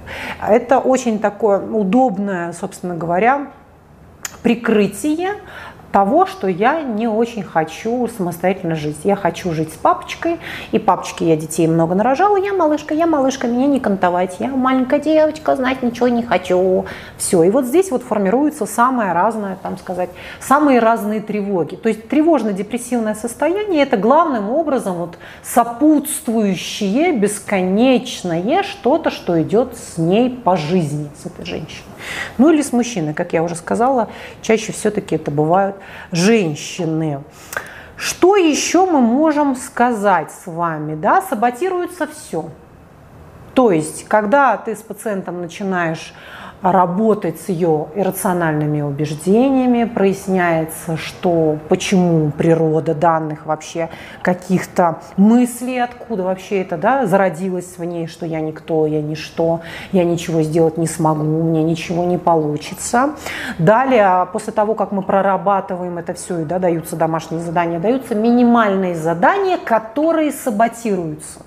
Это 0.47 0.79
очень 0.79 1.19
такое 1.19 1.61
удобное, 1.61 2.53
собственно 2.53 2.97
говоря, 2.97 3.49
прикрытие 4.43 5.35
того, 5.95 6.27
что 6.27 6.49
я 6.49 6.83
не 6.83 7.07
очень 7.07 7.45
хочу 7.45 8.09
самостоятельно 8.09 8.75
жить. 8.75 8.97
Я 9.05 9.15
хочу 9.15 9.53
жить 9.53 9.73
с 9.73 9.77
папочкой, 9.77 10.41
и 10.73 10.81
папочке 10.81 11.25
я 11.25 11.37
детей 11.37 11.69
много 11.69 11.95
нарожала. 11.95 12.37
Я 12.37 12.53
малышка, 12.53 12.95
я 12.95 13.07
малышка, 13.07 13.47
меня 13.47 13.69
не 13.69 13.79
кантовать. 13.79 14.39
Я 14.41 14.49
маленькая 14.49 14.99
девочка, 14.99 15.55
знать 15.55 15.85
ничего 15.85 16.09
не 16.09 16.25
хочу. 16.25 16.87
Все. 17.17 17.45
И 17.45 17.51
вот 17.51 17.67
здесь 17.67 17.93
вот 17.93 18.03
формируется 18.03 18.67
самое 18.67 19.13
разное, 19.13 19.57
там 19.63 19.79
сказать, 19.79 20.11
самые 20.41 20.81
разные 20.81 21.21
тревоги. 21.21 21.77
То 21.77 21.89
есть 21.89 22.09
тревожно-депрессивное 22.09 23.15
состояние– 23.15 23.83
это 23.85 23.97
главным 23.97 24.51
образом 24.51 24.97
вот 24.97 25.17
сопутствующее, 25.45 27.13
бесконечное 27.13 28.65
что-то, 28.65 29.13
что 29.13 29.41
идет 29.41 29.77
с 29.77 29.97
ней 29.97 30.29
по 30.29 30.57
жизни, 30.57 31.09
с 31.23 31.27
этой 31.27 31.45
женщиной. 31.45 31.85
Ну 32.37 32.53
или 32.53 32.63
с 32.63 32.73
мужчиной, 32.73 33.15
как 33.15 33.33
я 33.33 33.43
уже 33.43 33.55
сказала, 33.55 34.09
чаще 34.43 34.73
все-таки 34.73 35.17
это 35.17 35.31
бывают 35.31 35.77
женщины. 36.13 37.23
Что 37.97 38.37
еще 38.37 38.87
мы 38.87 39.01
можем 39.01 39.57
сказать 39.57 40.31
с 40.31 40.47
вами? 40.47 40.95
Да, 40.95 41.23
саботируется 41.23 42.07
все. 42.07 42.51
То 43.55 43.71
есть, 43.71 44.07
когда 44.09 44.57
ты 44.57 44.75
с 44.75 44.83
пациентом 44.83 45.41
начинаешь 45.41 46.13
работать 46.65 47.39
с 47.41 47.51
ее 47.51 47.89
иррациональными 47.95 48.81
убеждениями, 48.81 49.85
проясняется, 49.85 50.97
что 50.97 51.59
почему 51.69 52.31
природа 52.31 52.95
данных 52.95 53.45
вообще 53.45 53.91
каких-то 54.23 55.01
мыслей, 55.19 55.79
откуда 55.81 56.23
вообще 56.23 56.63
это 56.63 56.79
да, 56.79 57.05
зародилось 57.07 57.77
в 57.77 57.85
ней, 57.85 58.07
что 58.07 58.25
я 58.25 58.41
никто, 58.41 58.87
я 58.87 59.03
ничто, 59.03 59.61
я 59.93 60.05
ничего 60.05 60.41
сделать 60.41 60.79
не 60.79 60.87
смогу, 60.87 61.43
мне 61.43 61.63
ничего 61.63 62.05
не 62.05 62.17
получится. 62.17 63.11
Далее, 63.59 64.27
после 64.33 64.55
того, 64.55 64.75
как 64.75 64.91
мы 64.91 65.03
прорабатываем 65.03 65.99
это 65.99 66.15
все, 66.15 66.41
и 66.41 66.45
да, 66.45 66.59
даются 66.59 66.97
домашние 66.97 67.43
задания, 67.43 67.79
даются 67.79 68.15
минимальные 68.15 68.95
задания, 68.95 69.59
которые 69.59 70.33
саботируются. 70.33 71.41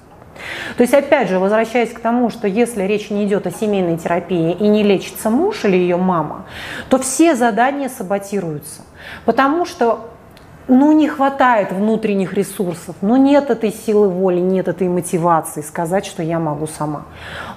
То 0.75 0.82
есть, 0.82 0.94
опять 0.94 1.29
же, 1.29 1.39
возвращаясь 1.39 1.91
к 1.91 2.00
тому, 2.00 2.29
что 2.29 2.48
если 2.48 2.84
речь 2.84 3.10
не 3.10 3.25
идет 3.25 3.48
о 3.48 3.51
семейной 3.51 3.98
терапии 3.98 4.53
и 4.53 4.67
не 4.67 4.84
лечится 4.84 5.29
муж 5.29 5.65
или 5.65 5.75
ее 5.75 5.98
мама, 5.98 6.46
то 6.89 6.98
все 6.98 7.36
задания 7.36 7.89
саботируются. 7.89 8.82
Потому 9.25 9.65
что 9.65 10.10
ну, 10.67 10.91
не 10.91 11.07
хватает 11.07 11.71
внутренних 11.71 12.33
ресурсов, 12.33 12.95
ну, 13.01 13.15
нет 13.15 13.50
этой 13.50 13.71
силы 13.71 14.09
воли, 14.09 14.39
нет 14.39 14.67
этой 14.67 14.89
мотивации 14.89 15.62
сказать, 15.62 16.05
что 16.05 16.21
я 16.24 16.39
могу 16.39 16.67
сама. 16.67 17.03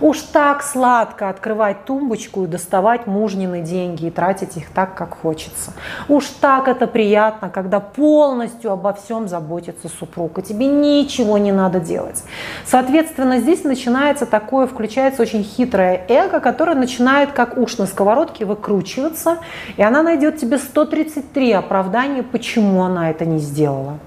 Уж 0.01 0.21
так 0.21 0.63
сладко 0.63 1.29
открывать 1.29 1.85
тумбочку 1.85 2.45
и 2.45 2.47
доставать 2.47 3.07
мужнины 3.07 3.63
деньги 3.63 4.07
и 4.07 4.11
тратить 4.11 4.57
их 4.57 4.71
так, 4.71 4.95
как 4.95 5.17
хочется. 5.19 5.73
Уж 6.09 6.27
так 6.41 6.69
это 6.69 6.87
приятно, 6.87 7.51
когда 7.51 7.81
полностью 7.81 8.71
обо 8.71 8.93
всем 8.93 9.29
заботится 9.29 9.89
супруг, 9.89 10.39
и 10.39 10.43
тебе 10.43 10.67
ничего 10.67 11.39
не 11.39 11.53
надо 11.53 11.81
делать. 11.81 12.23
Соответственно, 12.65 13.39
здесь 13.41 13.65
начинается 13.65 14.25
такое, 14.25 14.67
включается 14.67 15.23
очень 15.23 15.43
хитрое 15.43 16.05
эго, 16.09 16.39
которое 16.39 16.77
начинает 16.77 17.33
как 17.33 17.59
уж 17.59 17.79
на 17.79 17.87
сковородке 17.87 18.45
выкручиваться, 18.45 19.39
и 19.77 19.83
она 19.83 20.03
найдет 20.03 20.39
тебе 20.39 20.59
133 20.59 21.53
оправдания, 21.53 22.23
почему 22.23 22.85
она 22.85 23.00
она 23.01 23.11
это 23.11 23.25
не 23.25 23.39
сделала. 23.39 23.99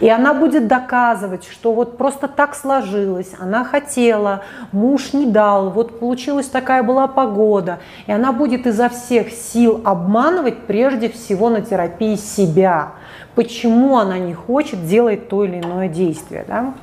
И 0.00 0.08
она 0.08 0.34
будет 0.34 0.68
доказывать, 0.68 1.48
что 1.50 1.72
вот 1.72 1.96
просто 1.96 2.28
так 2.28 2.54
сложилось, 2.54 3.32
она 3.40 3.64
хотела, 3.64 4.42
муж 4.72 5.14
не 5.14 5.26
дал, 5.26 5.70
вот 5.70 5.98
получилась 5.98 6.46
такая 6.46 6.82
была 6.82 7.06
погода. 7.06 7.78
И 8.06 8.12
она 8.12 8.32
будет 8.32 8.66
изо 8.66 8.88
всех 8.88 9.30
сил 9.30 9.80
обманывать 9.84 10.66
прежде 10.66 11.08
всего 11.08 11.48
на 11.48 11.62
терапии 11.62 12.16
себя. 12.16 12.92
Почему 13.34 13.96
она 13.96 14.18
не 14.18 14.34
хочет 14.34 14.86
делать 14.86 15.28
то 15.28 15.44
или 15.44 15.60
иное 15.60 15.88
действие. 15.88 16.44
Да? 16.46 16.74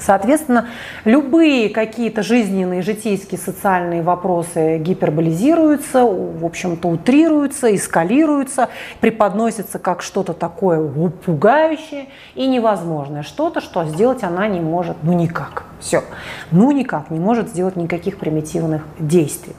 Соответственно, 0.00 0.68
любые 1.04 1.68
какие-то 1.68 2.22
жизненные, 2.22 2.82
житейские, 2.82 3.38
социальные 3.38 4.02
вопросы 4.02 4.78
гиперболизируются, 4.78 6.04
в 6.04 6.44
общем-то, 6.44 6.88
утрируются, 6.88 7.74
эскалируются, 7.74 8.68
преподносятся 9.00 9.78
как 9.78 10.02
что-то 10.02 10.32
такое 10.32 10.80
пугающее 11.24 12.06
и 12.34 12.46
невозможное, 12.46 13.22
что-то, 13.22 13.60
что 13.60 13.84
сделать 13.84 14.22
она 14.22 14.48
не 14.48 14.60
может, 14.60 14.96
ну 15.02 15.12
никак. 15.12 15.69
Все. 15.80 16.04
Ну 16.50 16.70
никак, 16.72 17.10
не 17.10 17.18
может 17.18 17.48
сделать 17.48 17.76
никаких 17.76 18.18
примитивных 18.18 18.82
действий. 18.98 19.54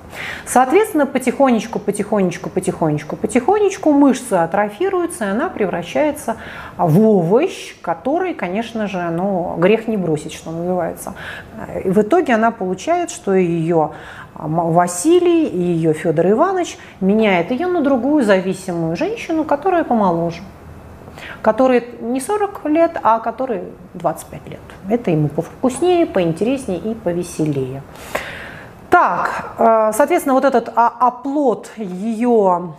Соответственно, 0.45 1.05
потихонечку, 1.07 1.79
потихонечку, 1.79 2.49
потихонечку, 2.49 3.15
потихонечку 3.15 3.91
мышцы 3.91 4.33
атрофируются, 4.33 5.25
и 5.25 5.27
она 5.29 5.49
превращается 5.49 6.37
в 6.77 6.99
овощ, 6.99 7.75
который, 7.81 8.35
конечно 8.35 8.87
же, 8.87 9.09
ну, 9.09 9.55
грех 9.57 9.87
не 9.87 9.97
бросить, 9.97 10.33
что 10.33 10.51
называется. 10.51 11.15
И 11.83 11.89
в 11.89 11.99
итоге 12.01 12.35
она 12.35 12.51
получает, 12.51 13.09
что 13.09 13.33
ее 13.33 13.91
Василий 14.35 15.45
и 15.45 15.59
ее 15.59 15.93
Федор 15.93 16.29
Иванович 16.29 16.77
меняет 16.99 17.51
ее 17.51 17.67
на 17.67 17.81
другую 17.81 18.23
зависимую 18.23 18.95
женщину, 18.95 19.43
которая 19.43 19.83
помоложе 19.83 20.41
которые 21.41 21.83
не 22.01 22.19
40 22.19 22.65
лет, 22.65 22.97
а 23.03 23.19
которые 23.19 23.65
25 23.93 24.47
лет. 24.49 24.59
Это 24.89 25.11
ему 25.11 25.27
повкуснее, 25.27 26.05
поинтереснее 26.05 26.79
и 26.79 26.93
повеселее. 26.93 27.81
Так, 28.89 29.53
э, 29.57 29.91
соответственно, 29.93 30.35
вот 30.35 30.45
этот 30.45 30.69
оплот 30.75 31.71
ее 31.77 32.73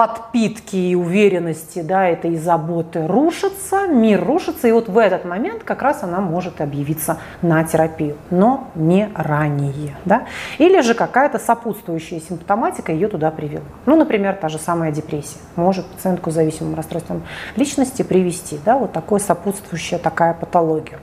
подпитки 0.00 0.76
и 0.76 0.94
уверенности, 0.94 1.82
да, 1.82 2.08
этой 2.08 2.36
заботы 2.36 3.06
рушится, 3.06 3.86
мир 3.86 4.24
рушится, 4.24 4.66
и 4.66 4.72
вот 4.72 4.88
в 4.88 4.96
этот 4.96 5.26
момент 5.26 5.62
как 5.62 5.82
раз 5.82 6.02
она 6.02 6.22
может 6.22 6.62
объявиться 6.62 7.18
на 7.42 7.62
терапию, 7.64 8.16
но 8.30 8.68
не 8.74 9.10
ранее, 9.14 9.98
да. 10.06 10.22
Или 10.56 10.80
же 10.80 10.94
какая-то 10.94 11.38
сопутствующая 11.38 12.18
симптоматика 12.18 12.92
ее 12.92 13.08
туда 13.08 13.30
привела. 13.30 13.64
Ну, 13.84 13.94
например, 13.94 14.36
та 14.36 14.48
же 14.48 14.58
самая 14.58 14.90
депрессия 14.90 15.36
может 15.54 15.84
пациентку 15.84 16.30
с 16.30 16.34
зависимым 16.34 16.76
расстройством 16.76 17.22
личности 17.56 18.00
привести, 18.00 18.58
да, 18.64 18.78
вот 18.78 18.92
такой 18.92 19.20
сопутствующая 19.20 19.98
такая 19.98 20.32
патология. 20.32 20.98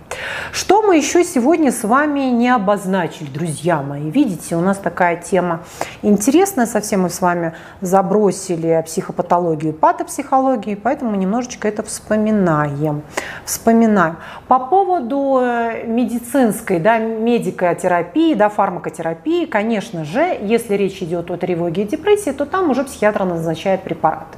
Что 0.52 0.82
мы 0.82 0.98
еще 0.98 1.24
сегодня 1.24 1.72
с 1.72 1.84
вами 1.84 2.22
не 2.32 2.50
обозначили, 2.50 3.30
друзья 3.30 3.84
мои? 3.84 4.10
Видите, 4.10 4.56
у 4.56 4.62
нас 4.62 4.80
такая 4.80 5.18
тема 5.18 5.62
интересная 6.02 6.66
совсем, 6.66 7.04
мы 7.04 7.12
с 7.12 7.22
вами 7.22 7.54
забросили 7.82 8.70
психопатологию, 8.88 9.74
патопсихологию, 9.74 10.78
поэтому 10.82 11.16
немножечко 11.16 11.68
это 11.68 11.84
вспоминаем. 11.84 13.04
Вспоминаем. 13.46 14.18
По 14.48 14.60
поводу 14.60 15.40
э, 15.42 15.86
медицинской, 15.86 16.80
да, 16.80 16.98
медикотерапии, 16.98 18.34
да, 18.34 18.50
фармакотерапии, 18.50 19.46
конечно 19.46 20.06
же, 20.06 20.38
если 20.42 20.76
речь 20.76 21.02
идет 21.04 21.30
о 21.30 21.38
тревоге 21.38 21.84
и 21.84 21.86
депрессии, 21.86 22.32
то 22.32 22.46
там 22.46 22.70
уже 22.70 22.84
психиатр 22.84 23.26
назначает 23.26 23.84
препараты. 23.84 24.38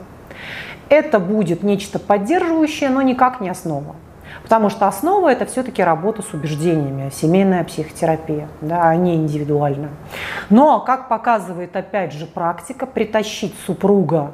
Это 0.89 1.19
будет 1.19 1.63
нечто 1.63 1.99
поддерживающее, 1.99 2.89
но 2.89 3.01
никак 3.01 3.41
не 3.41 3.49
основа. 3.49 3.95
Потому 4.43 4.69
что 4.69 4.87
основа– 4.87 5.29
это 5.31 5.45
все-таки 5.45 5.83
работа 5.83 6.21
с 6.21 6.33
убеждениями, 6.33 7.11
семейная 7.13 7.63
психотерапия, 7.63 8.47
да, 8.61 8.89
а 8.89 8.95
не 8.95 9.15
индивидуальная. 9.15 9.91
Но, 10.49 10.79
как 10.79 11.07
показывает 11.07 11.75
опять 11.75 12.13
же 12.13 12.25
практика, 12.25 12.85
притащить 12.85 13.53
супруга 13.65 14.31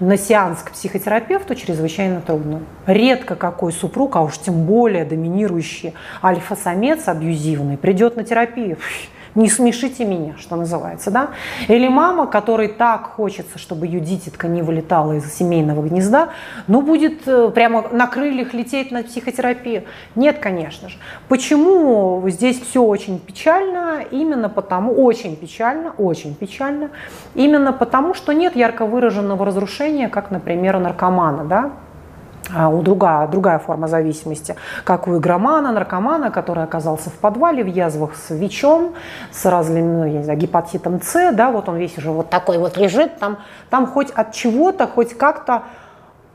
на 0.00 0.16
сеанс 0.16 0.60
к 0.62 0.72
психотерапевту 0.72 1.54
чрезвычайно 1.54 2.20
трудно. 2.20 2.60
Редко 2.86 3.36
какой 3.36 3.72
супруг, 3.72 4.16
а 4.16 4.22
уж 4.22 4.38
тем 4.38 4.64
более 4.64 5.04
доминирующий 5.04 5.94
альфа-самец 6.22 7.08
абьюзивный, 7.08 7.76
придет 7.76 8.16
на 8.16 8.24
терапию 8.24 8.76
не 9.34 9.48
смешите 9.48 10.04
меня, 10.04 10.34
что 10.38 10.56
называется, 10.56 11.10
да? 11.10 11.30
Или 11.68 11.88
мама, 11.88 12.26
которой 12.26 12.68
так 12.68 13.06
хочется, 13.06 13.58
чтобы 13.58 13.86
ее 13.86 14.00
дитятка 14.00 14.48
не 14.48 14.62
вылетала 14.62 15.14
из 15.14 15.32
семейного 15.34 15.82
гнезда, 15.86 16.30
ну, 16.66 16.82
будет 16.82 17.26
э, 17.26 17.50
прямо 17.54 17.84
на 17.90 18.06
крыльях 18.06 18.54
лететь 18.54 18.90
на 18.90 19.02
психотерапию. 19.02 19.84
Нет, 20.14 20.38
конечно 20.38 20.88
же. 20.88 20.96
Почему 21.28 22.22
здесь 22.28 22.60
все 22.60 22.82
очень 22.82 23.18
печально? 23.18 24.02
Именно 24.10 24.48
потому, 24.48 24.92
очень 24.92 25.36
печально, 25.36 25.92
очень 25.98 26.34
печально, 26.34 26.90
именно 27.34 27.72
потому, 27.72 28.14
что 28.14 28.32
нет 28.32 28.56
ярко 28.56 28.86
выраженного 28.86 29.44
разрушения, 29.44 30.08
как, 30.08 30.30
например, 30.30 30.78
наркомана, 30.78 31.44
да? 31.44 31.72
А 32.54 32.68
у 32.68 32.82
другая, 32.82 33.26
другая 33.26 33.58
форма 33.58 33.88
зависимости, 33.88 34.54
как 34.84 35.08
у 35.08 35.18
игромана, 35.18 35.72
наркомана, 35.72 36.30
который 36.30 36.62
оказался 36.62 37.10
в 37.10 37.14
подвале 37.14 37.64
в 37.64 37.66
язвах 37.66 38.14
с 38.14 38.30
ВИЧом, 38.30 38.94
с 39.32 39.44
разными, 39.44 39.96
ну, 39.96 40.04
я 40.04 40.18
не 40.18 40.24
знаю, 40.24 40.38
гепатитом 40.38 41.02
С, 41.02 41.32
да, 41.32 41.50
вот 41.50 41.68
он 41.68 41.76
весь 41.76 41.98
уже 41.98 42.12
вот 42.12 42.30
такой 42.30 42.58
вот 42.58 42.76
лежит, 42.76 43.18
там, 43.18 43.38
там 43.70 43.86
хоть 43.86 44.10
от 44.10 44.32
чего-то, 44.32 44.86
хоть 44.86 45.18
как-то 45.18 45.64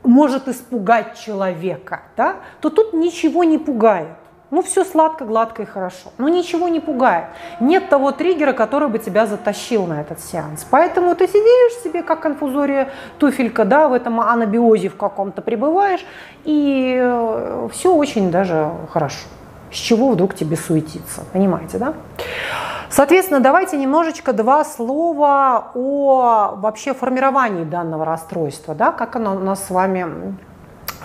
может 0.04 0.48
испугать 0.48 1.18
человека, 1.18 2.02
да, 2.16 2.36
то 2.60 2.68
тут 2.68 2.92
ничего 2.92 3.44
не 3.44 3.58
пугает. 3.58 4.16
Ну, 4.50 4.62
все 4.62 4.84
сладко, 4.84 5.24
гладко 5.24 5.62
и 5.62 5.64
хорошо. 5.64 6.10
Но 6.18 6.28
ничего 6.28 6.66
не 6.68 6.80
пугает. 6.80 7.26
Нет 7.60 7.88
того 7.88 8.10
триггера, 8.10 8.52
который 8.52 8.88
бы 8.88 8.98
тебя 8.98 9.26
затащил 9.26 9.86
на 9.86 10.00
этот 10.00 10.20
сеанс. 10.20 10.66
Поэтому 10.68 11.14
ты 11.14 11.28
сидишь 11.28 11.82
себе, 11.84 12.02
как 12.02 12.20
конфузория 12.20 12.90
туфелька, 13.18 13.64
да, 13.64 13.88
в 13.88 13.92
этом 13.92 14.20
анабиозе 14.20 14.88
в 14.88 14.96
каком-то 14.96 15.40
пребываешь, 15.40 16.04
и 16.44 16.98
э, 17.00 17.68
все 17.72 17.94
очень 17.94 18.32
даже 18.32 18.72
хорошо. 18.90 19.28
С 19.70 19.76
чего 19.76 20.10
вдруг 20.10 20.34
тебе 20.34 20.56
суетиться, 20.56 21.22
понимаете, 21.32 21.78
да? 21.78 21.94
Соответственно, 22.88 23.38
давайте 23.38 23.76
немножечко 23.76 24.32
два 24.32 24.64
слова 24.64 25.70
о 25.74 26.56
вообще 26.56 26.92
формировании 26.92 27.62
данного 27.62 28.04
расстройства, 28.04 28.74
да, 28.74 28.90
как 28.90 29.14
оно 29.14 29.36
у 29.36 29.38
нас 29.38 29.64
с 29.64 29.70
вами 29.70 30.36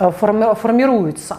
э, 0.00 0.10
формируется. 0.10 1.36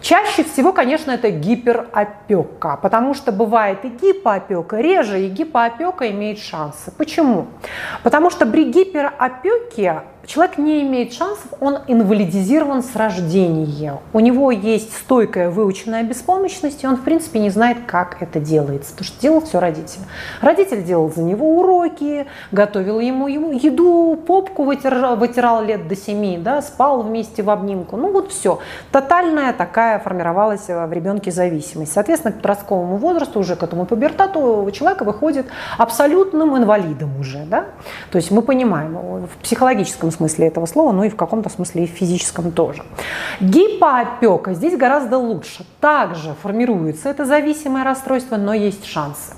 Чаще 0.00 0.44
всего, 0.44 0.72
конечно, 0.72 1.10
это 1.10 1.30
гиперопека, 1.30 2.78
потому 2.80 3.14
что 3.14 3.32
бывает 3.32 3.84
и 3.84 3.88
гипоопека, 3.88 4.78
реже 4.78 5.26
и 5.26 5.28
гипоопека 5.28 6.10
имеет 6.10 6.38
шансы. 6.38 6.90
Почему? 6.96 7.48
Потому 8.02 8.30
что 8.30 8.46
при 8.46 8.70
гиперопеке 8.70 10.02
человек 10.26 10.58
не 10.58 10.82
имеет 10.82 11.12
шансов, 11.12 11.46
он 11.60 11.78
инвалидизирован 11.86 12.82
с 12.82 12.94
рождения. 12.94 13.98
У 14.12 14.20
него 14.20 14.50
есть 14.50 14.96
стойкая 14.96 15.50
выученная 15.50 16.02
беспомощность, 16.02 16.84
и 16.84 16.86
он, 16.86 16.96
в 16.96 17.02
принципе, 17.02 17.38
не 17.38 17.50
знает, 17.50 17.78
как 17.86 18.16
это 18.20 18.40
делается, 18.40 18.92
потому 18.92 19.06
что 19.06 19.20
делал 19.20 19.40
все 19.40 19.60
родитель. 19.60 20.00
Родитель 20.40 20.84
делал 20.84 21.10
за 21.12 21.22
него 21.22 21.58
уроки, 21.58 22.26
готовил 22.52 23.00
ему, 23.00 23.28
ему 23.28 23.52
еду, 23.52 24.18
попку 24.26 24.64
вытирал, 24.64 25.16
вытирал 25.16 25.64
лет 25.64 25.88
до 25.88 25.96
семи, 25.96 26.38
да, 26.38 26.62
спал 26.62 27.02
вместе 27.02 27.42
в 27.42 27.50
обнимку. 27.50 27.96
Ну 27.96 28.12
вот 28.12 28.30
все. 28.30 28.58
Тотальная 28.92 29.52
такая 29.52 29.98
формировалась 29.98 30.68
в 30.68 30.92
ребенке 30.92 31.30
зависимость. 31.30 31.92
Соответственно, 31.92 32.32
к 32.32 32.36
подростковому 32.36 32.96
возрасту, 32.96 33.40
уже 33.40 33.56
к 33.56 33.62
этому 33.62 33.86
пубертату, 33.86 34.40
у 34.62 34.70
человека 34.70 35.04
выходит 35.04 35.46
абсолютным 35.78 36.56
инвалидом 36.56 37.18
уже. 37.18 37.44
Да? 37.46 37.66
То 38.10 38.16
есть 38.16 38.30
мы 38.30 38.42
понимаем, 38.42 38.96
в 39.26 39.42
психологическом 39.42 40.09
смысле 40.10 40.48
этого 40.48 40.66
слова, 40.66 40.92
но 40.92 41.04
и 41.04 41.08
в 41.08 41.16
каком-то 41.16 41.48
смысле 41.48 41.84
и 41.84 41.86
в 41.86 41.90
физическом 41.90 42.52
тоже. 42.52 42.82
Гипоопека 43.40 44.54
здесь 44.54 44.76
гораздо 44.76 45.18
лучше. 45.18 45.64
Также 45.80 46.34
формируется 46.42 47.08
это 47.08 47.24
зависимое 47.24 47.84
расстройство, 47.84 48.36
но 48.36 48.54
есть 48.54 48.84
шансы. 48.84 49.34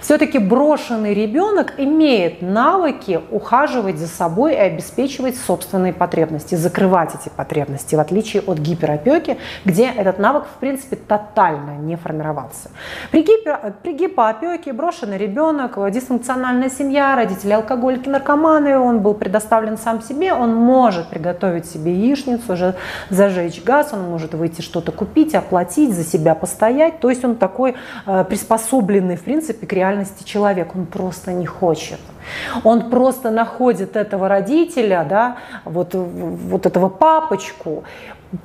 Все-таки 0.00 0.38
брошенный 0.38 1.14
ребенок 1.14 1.74
имеет 1.78 2.42
навыки 2.42 3.20
ухаживать 3.30 3.98
за 3.98 4.06
собой 4.06 4.54
и 4.54 4.58
обеспечивать 4.58 5.36
собственные 5.36 5.92
потребности, 5.92 6.54
закрывать 6.54 7.14
эти 7.14 7.30
потребности, 7.34 7.94
в 7.94 8.00
отличие 8.00 8.42
от 8.42 8.58
гиперопеки, 8.58 9.38
где 9.64 9.86
этот 9.86 10.18
навык, 10.18 10.44
в 10.44 10.58
принципе, 10.60 10.96
тотально 10.96 11.76
не 11.76 11.96
формировался. 11.96 12.70
При, 13.10 13.22
гипер, 13.22 13.74
при 13.82 13.94
гипоопеке 13.94 14.72
брошенный 14.72 15.18
ребенок, 15.18 15.78
дисфункциональная 15.90 16.70
семья, 16.70 17.16
родители 17.16 17.52
алкоголики, 17.52 18.08
наркоманы, 18.08 18.78
он 18.78 19.00
был 19.00 19.14
предоставлен 19.14 19.78
сам 19.78 20.02
себе, 20.02 20.13
себе, 20.14 20.32
он 20.32 20.54
может 20.54 21.08
приготовить 21.08 21.66
себе 21.66 21.92
яичницу, 21.92 22.52
уже 22.52 22.74
зажечь 23.10 23.62
газ, 23.62 23.90
он 23.92 24.10
может 24.10 24.34
выйти 24.34 24.60
что-то 24.60 24.92
купить, 24.92 25.34
оплатить, 25.34 25.94
за 25.94 26.04
себя 26.04 26.34
постоять. 26.34 27.00
То 27.00 27.10
есть 27.10 27.24
он 27.24 27.36
такой 27.36 27.74
э, 28.06 28.24
приспособленный, 28.24 29.16
в 29.16 29.24
принципе, 29.24 29.66
к 29.66 29.72
реальности 29.72 30.24
человек. 30.24 30.74
Он 30.74 30.86
просто 30.86 31.32
не 31.32 31.46
хочет. 31.46 32.00
Он 32.62 32.90
просто 32.90 33.30
находит 33.30 33.96
этого 33.96 34.28
родителя, 34.28 35.06
да, 35.08 35.36
вот, 35.64 35.94
вот 35.94 36.66
этого 36.66 36.88
папочку, 36.88 37.84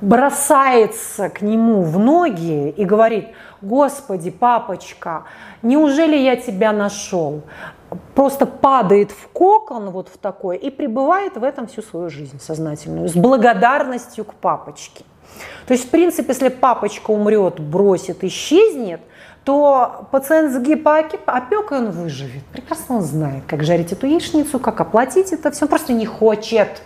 бросается 0.00 1.30
к 1.30 1.40
нему 1.40 1.82
в 1.82 1.98
ноги 1.98 2.70
и 2.70 2.84
говорит, 2.84 3.28
Господи, 3.62 4.30
папочка, 4.30 5.24
неужели 5.62 6.16
я 6.16 6.36
тебя 6.36 6.72
нашел? 6.72 7.42
Просто 8.14 8.46
падает 8.46 9.10
в 9.10 9.28
кокон 9.28 9.90
вот 9.90 10.08
в 10.08 10.18
такой 10.18 10.56
и 10.56 10.70
пребывает 10.70 11.36
в 11.36 11.44
этом 11.44 11.66
всю 11.66 11.82
свою 11.82 12.10
жизнь 12.10 12.40
сознательную, 12.40 13.08
с 13.08 13.14
благодарностью 13.14 14.24
к 14.24 14.34
папочке. 14.34 15.04
То 15.66 15.74
есть, 15.74 15.86
в 15.86 15.90
принципе, 15.90 16.28
если 16.28 16.48
папочка 16.48 17.10
умрет, 17.10 17.60
бросит, 17.60 18.24
исчезнет, 18.24 19.00
то 19.44 20.08
пациент 20.10 20.52
с 20.52 20.58
гипоопекой 20.58 21.78
он 21.78 21.90
выживет. 21.90 22.44
Прекрасно 22.52 22.96
он 22.96 23.02
знает, 23.02 23.44
как 23.46 23.64
жарить 23.64 23.92
эту 23.92 24.06
яичницу, 24.06 24.58
как 24.58 24.80
оплатить 24.80 25.32
это 25.32 25.50
все. 25.50 25.64
Он 25.64 25.68
просто 25.68 25.92
не 25.92 26.06
хочет. 26.06 26.82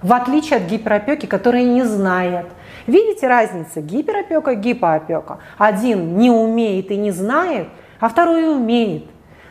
В 0.00 0.12
отличие 0.12 0.58
от 0.58 0.64
гиперопеки, 0.64 1.26
которая 1.26 1.64
не 1.64 1.82
знает. 1.82 2.46
Видите 2.86 3.26
разницу? 3.26 3.80
Гиперопека, 3.80 4.54
гипоопека. 4.54 5.38
Один 5.58 6.16
не 6.16 6.30
умеет 6.30 6.90
и 6.90 6.96
не 6.96 7.10
знает, 7.10 7.68
а 8.00 8.08
второй 8.08 8.48
умеет, 8.48 9.04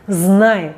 знает 0.06 0.74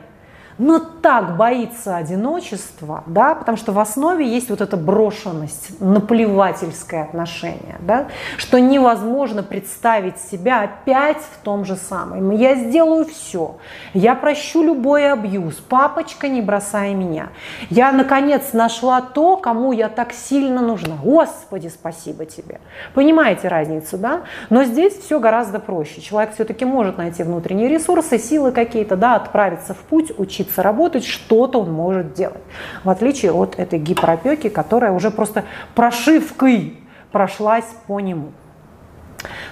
но 0.61 0.79
так 0.79 1.39
боится 1.39 1.97
одиночества, 1.97 3.03
да, 3.07 3.35
потому 3.35 3.57
что 3.57 3.73
в 3.73 3.79
основе 3.79 4.29
есть 4.29 4.51
вот 4.51 4.61
эта 4.61 4.77
брошенность, 4.77 5.81
наплевательское 5.81 7.03
отношение, 7.03 7.79
да, 7.81 8.09
что 8.37 8.61
невозможно 8.61 9.43
представить 9.43 10.19
себя 10.19 10.65
опять 10.65 11.17
в 11.17 11.43
том 11.43 11.65
же 11.65 11.77
самом. 11.77 12.33
Я 12.33 12.57
сделаю 12.57 13.07
все, 13.07 13.57
я 13.95 14.15
прощу 14.15 14.63
любой 14.63 15.11
абьюз, 15.11 15.55
папочка, 15.55 16.29
не 16.29 16.43
бросай 16.43 16.93
меня. 16.93 17.31
Я, 17.71 17.91
наконец, 17.91 18.53
нашла 18.53 19.01
то, 19.01 19.39
кому 19.39 19.73
я 19.73 19.89
так 19.89 20.13
сильно 20.13 20.61
нужна. 20.61 20.97
Господи, 21.03 21.69
спасибо 21.69 22.27
тебе. 22.27 22.61
Понимаете 22.93 23.49
разницу, 23.49 23.97
да? 23.97 24.25
Но 24.51 24.65
здесь 24.65 24.99
все 24.99 25.21
гораздо 25.21 25.59
проще. 25.59 26.03
Человек 26.03 26.35
все-таки 26.35 26.67
может 26.67 26.99
найти 26.99 27.23
внутренние 27.23 27.69
ресурсы, 27.69 28.19
силы 28.19 28.53
какие-то, 28.53 28.97
да, 28.97 29.15
отправиться 29.15 29.73
в 29.73 29.79
путь, 29.79 30.13
учиться 30.19 30.50
учиться 30.51 30.63
работать, 30.63 31.05
что-то 31.05 31.61
он 31.61 31.73
может 31.73 32.15
делать. 32.15 32.43
В 32.85 32.91
отличие 32.91 33.33
от 33.33 33.59
этой 33.59 33.79
гиперопеки, 33.79 34.49
которая 34.49 34.93
уже 34.93 35.11
просто 35.11 35.45
прошивкой 35.75 36.79
прошлась 37.13 37.67
по 37.87 38.01
нему. 38.01 38.33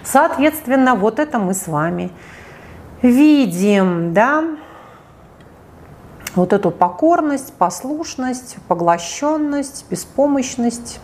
Соответственно, 0.04 0.94
вот 0.94 1.18
это 1.18 1.38
мы 1.38 1.54
с 1.54 1.68
вами 1.68 2.10
видим, 3.02 4.12
да, 4.12 4.44
вот 6.34 6.52
эту 6.52 6.70
покорность, 6.70 7.52
послушность, 7.54 8.56
поглощенность, 8.68 9.86
беспомощность 9.90 11.00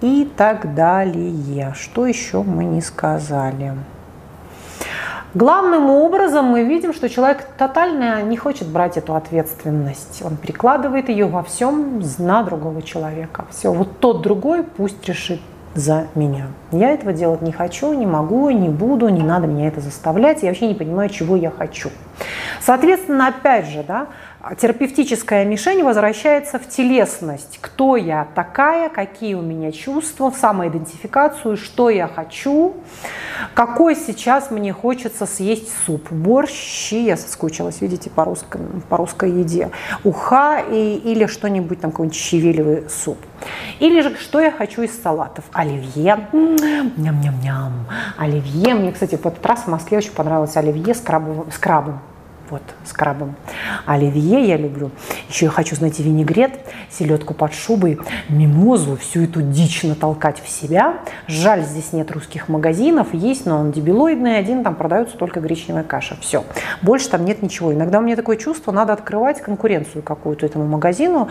и 0.00 0.30
так 0.36 0.74
далее. 0.74 1.72
Что 1.74 2.06
еще 2.06 2.42
мы 2.42 2.64
не 2.64 2.80
сказали? 2.80 3.74
Главным 5.34 5.90
образом 5.90 6.44
мы 6.44 6.62
видим, 6.62 6.92
что 6.92 7.08
человек 7.08 7.44
тотально 7.58 8.22
не 8.22 8.36
хочет 8.36 8.68
брать 8.68 8.96
эту 8.96 9.16
ответственность. 9.16 10.22
Он 10.24 10.36
перекладывает 10.36 11.08
ее 11.08 11.26
во 11.26 11.42
всем 11.42 12.00
на 12.18 12.44
другого 12.44 12.82
человека. 12.82 13.44
Все, 13.50 13.72
вот 13.72 13.98
тот 13.98 14.22
другой 14.22 14.62
пусть 14.62 15.04
решит 15.08 15.40
за 15.74 16.06
меня. 16.14 16.46
Я 16.70 16.90
этого 16.90 17.12
делать 17.12 17.42
не 17.42 17.50
хочу, 17.50 17.92
не 17.94 18.06
могу, 18.06 18.48
не 18.50 18.68
буду, 18.68 19.08
не 19.08 19.24
надо 19.24 19.48
меня 19.48 19.66
это 19.66 19.80
заставлять. 19.80 20.44
Я 20.44 20.50
вообще 20.50 20.68
не 20.68 20.74
понимаю, 20.74 21.08
чего 21.08 21.34
я 21.34 21.50
хочу. 21.50 21.90
Соответственно, 22.60 23.28
опять 23.28 23.66
же, 23.66 23.82
да, 23.82 24.08
терапевтическая 24.58 25.44
мишень 25.44 25.82
возвращается 25.82 26.58
в 26.58 26.68
телесность. 26.68 27.58
Кто 27.60 27.96
я 27.96 28.28
такая, 28.34 28.88
какие 28.88 29.34
у 29.34 29.42
меня 29.42 29.72
чувства, 29.72 30.30
в 30.30 30.36
самоидентификацию, 30.36 31.56
что 31.56 31.90
я 31.90 32.08
хочу, 32.08 32.74
какой 33.54 33.96
сейчас 33.96 34.50
мне 34.50 34.72
хочется 34.72 35.26
съесть 35.26 35.72
суп. 35.84 36.10
Борщ, 36.10 36.92
я 36.92 37.16
соскучилась, 37.16 37.80
видите, 37.80 38.10
по, 38.10 38.24
русской, 38.24 38.60
по 38.88 38.96
русской 38.96 39.30
еде. 39.30 39.70
Уха 40.02 40.62
и, 40.70 40.96
или 40.96 41.26
что-нибудь 41.26 41.80
там, 41.80 41.90
какой-нибудь 41.90 42.18
щавелевый 42.18 42.88
суп. 42.88 43.18
Или 43.80 44.00
же, 44.00 44.16
что 44.16 44.40
я 44.40 44.50
хочу 44.50 44.82
из 44.82 45.00
салатов. 45.02 45.44
Оливье. 45.52 46.28
Ням-ням-ням. 46.32 47.86
Оливье. 48.16 48.74
Мне, 48.74 48.92
кстати, 48.92 49.16
в 49.16 49.26
этот 49.26 49.44
раз 49.44 49.60
в 49.60 49.68
Москве 49.68 49.98
очень 49.98 50.12
понравилось 50.12 50.56
оливье 50.56 50.94
с 50.94 51.00
крабовым, 51.00 51.50
с 51.50 51.58
крабом 51.58 52.00
вот, 52.50 52.62
с 52.84 52.92
крабом. 52.92 53.36
Оливье 53.86 54.46
я 54.46 54.56
люблю. 54.56 54.90
Еще 55.28 55.46
я 55.46 55.50
хочу, 55.50 55.76
знаете, 55.76 56.02
винегрет, 56.02 56.52
селедку 56.90 57.34
под 57.34 57.54
шубой, 57.54 57.98
мимозу, 58.28 58.96
всю 58.96 59.24
эту 59.24 59.42
дичь 59.42 59.82
натолкать 59.82 60.42
в 60.42 60.48
себя. 60.48 60.98
Жаль, 61.26 61.62
здесь 61.62 61.92
нет 61.92 62.10
русских 62.10 62.48
магазинов. 62.48 63.12
Есть, 63.12 63.46
но 63.46 63.58
он 63.58 63.72
дебилоидный 63.72 64.38
один, 64.38 64.62
там 64.62 64.74
продается 64.74 65.16
только 65.16 65.40
гречневая 65.40 65.84
каша. 65.84 66.16
Все. 66.20 66.44
Больше 66.82 67.08
там 67.08 67.24
нет 67.24 67.42
ничего. 67.42 67.72
Иногда 67.72 67.98
у 67.98 68.02
меня 68.02 68.16
такое 68.16 68.36
чувство, 68.36 68.72
надо 68.72 68.92
открывать 68.92 69.40
конкуренцию 69.40 70.02
какую-то 70.02 70.46
этому 70.46 70.66
магазину. 70.66 71.28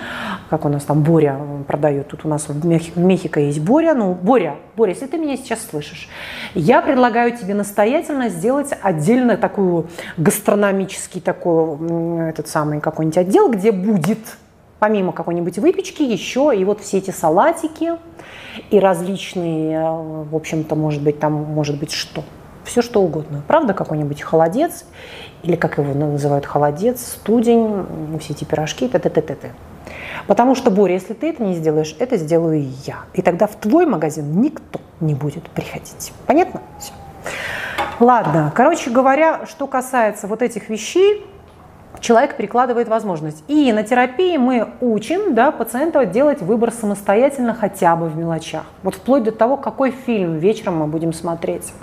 Как 0.49 0.65
у 0.65 0.69
нас 0.69 0.84
там 0.84 1.04
Боря 1.04 1.38
продает. 1.67 2.08
Тут 2.08 2.26
у 2.26 2.28
нас 2.28 2.47
в 2.47 2.65
Мехико 2.65 3.39
есть 3.39 3.60
Боря. 3.60 3.93
Ну, 3.93 4.13
Боря, 4.13 4.56
Боря, 4.76 4.93
если 4.93 5.06
ты 5.06 5.17
меня 5.17 5.38
сейчас 5.38 5.60
слышишь, 5.69 6.10
я 6.54 6.82
предлагаю 6.82 7.36
тебе 7.38 7.54
настоятельно 7.54 8.30
сделать 8.30 8.71
отдельно 8.82 9.38
такую 9.38 9.88
гастрономический 11.03 11.21
такой, 11.21 12.29
этот 12.29 12.47
самый 12.47 12.79
какой-нибудь 12.79 13.17
отдел, 13.17 13.49
где 13.51 13.71
будет 13.71 14.19
помимо 14.79 15.13
какой-нибудь 15.13 15.59
выпечки 15.59 16.03
еще 16.03 16.51
и 16.55 16.65
вот 16.65 16.81
все 16.81 16.97
эти 16.97 17.11
салатики 17.11 17.93
и 18.69 18.79
различные, 18.79 19.81
в 20.29 20.35
общем-то, 20.35 20.75
может 20.75 21.01
быть, 21.01 21.19
там 21.19 21.33
может 21.33 21.79
быть 21.79 21.91
что? 21.91 22.23
Все 22.65 22.81
что 22.81 23.01
угодно. 23.01 23.43
Правда, 23.47 23.73
какой-нибудь 23.73 24.21
холодец, 24.21 24.85
или 25.43 25.55
как 25.55 25.77
его 25.77 25.93
называют, 25.93 26.45
холодец, 26.45 27.01
студень, 27.01 27.85
все 28.19 28.33
эти 28.33 28.45
пирожки, 28.45 28.87
т-т-т-т. 28.87 29.51
Потому 30.27 30.55
что, 30.55 30.71
Боря, 30.71 30.93
если 30.93 31.13
ты 31.13 31.29
это 31.29 31.43
не 31.43 31.55
сделаешь, 31.55 31.95
это 31.99 32.15
сделаю 32.15 32.65
я. 32.85 32.99
И 33.13 33.21
тогда 33.21 33.47
в 33.47 33.55
твой 33.55 33.85
магазин 33.85 34.41
никто 34.41 34.79
не 35.01 35.13
будет 35.13 35.43
приходить. 35.49 36.13
Понятно? 36.25 36.61
Все. 36.79 36.93
Ладно, 37.99 38.51
короче 38.56 38.89
говоря, 38.89 39.45
что 39.45 39.67
касается 39.67 40.27
вот 40.27 40.41
этих 40.41 40.69
вещей, 40.69 41.25
человек 41.99 42.36
перекладывает 42.36 42.88
возможность. 42.88 43.43
И 43.47 43.71
на 43.71 43.84
терапии 43.84 44.38
мы 44.38 44.69
учим 44.82 45.36
да, 45.36 45.51
пациента 45.51 46.06
делать 46.06 46.41
выбор 46.41 46.71
самостоятельно 46.71 47.53
хотя 47.53 47.95
бы 47.95 48.08
в 48.08 48.17
мелочах. 48.17 48.63
Вот 48.84 48.95
вплоть 48.95 49.23
до 49.23 49.32
того, 49.32 49.58
какой 49.58 49.91
фильм 49.91 50.38
вечером 50.38 50.77
мы 50.77 50.88
будем 50.88 51.13
смотреть, 51.13 51.73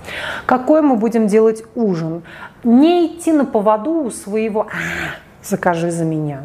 какой 0.46 0.82
мы 0.82 0.96
будем 0.96 1.26
делать 1.26 1.64
ужин. 1.74 2.22
Не 2.64 3.06
идти 3.06 3.32
на 3.32 3.44
поводу 3.44 3.92
у 3.92 4.10
своего 4.10 4.62
«А, 4.62 5.14
«закажи 5.42 5.90
за 5.90 6.04
меня». 6.04 6.42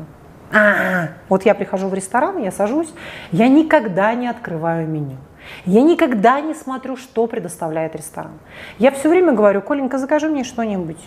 А, 0.53 1.09
вот 1.27 1.43
я 1.43 1.53
прихожу 1.55 1.87
в 1.89 1.93
ресторан, 1.93 2.37
я 2.37 2.51
сажусь, 2.51 2.93
я 3.31 3.49
никогда 3.49 4.13
не 4.13 4.27
открываю 4.27 4.87
меню. 4.87 5.17
Я 5.65 5.81
никогда 5.81 6.39
не 6.41 6.53
смотрю, 6.53 6.95
что 6.97 7.27
предоставляет 7.27 7.95
ресторан. 7.95 8.33
Я 8.79 8.91
все 8.91 9.09
время 9.09 9.33
говорю, 9.33 9.61
Коленька, 9.61 9.97
закажи 9.97 10.27
мне 10.27 10.43
что-нибудь. 10.43 10.99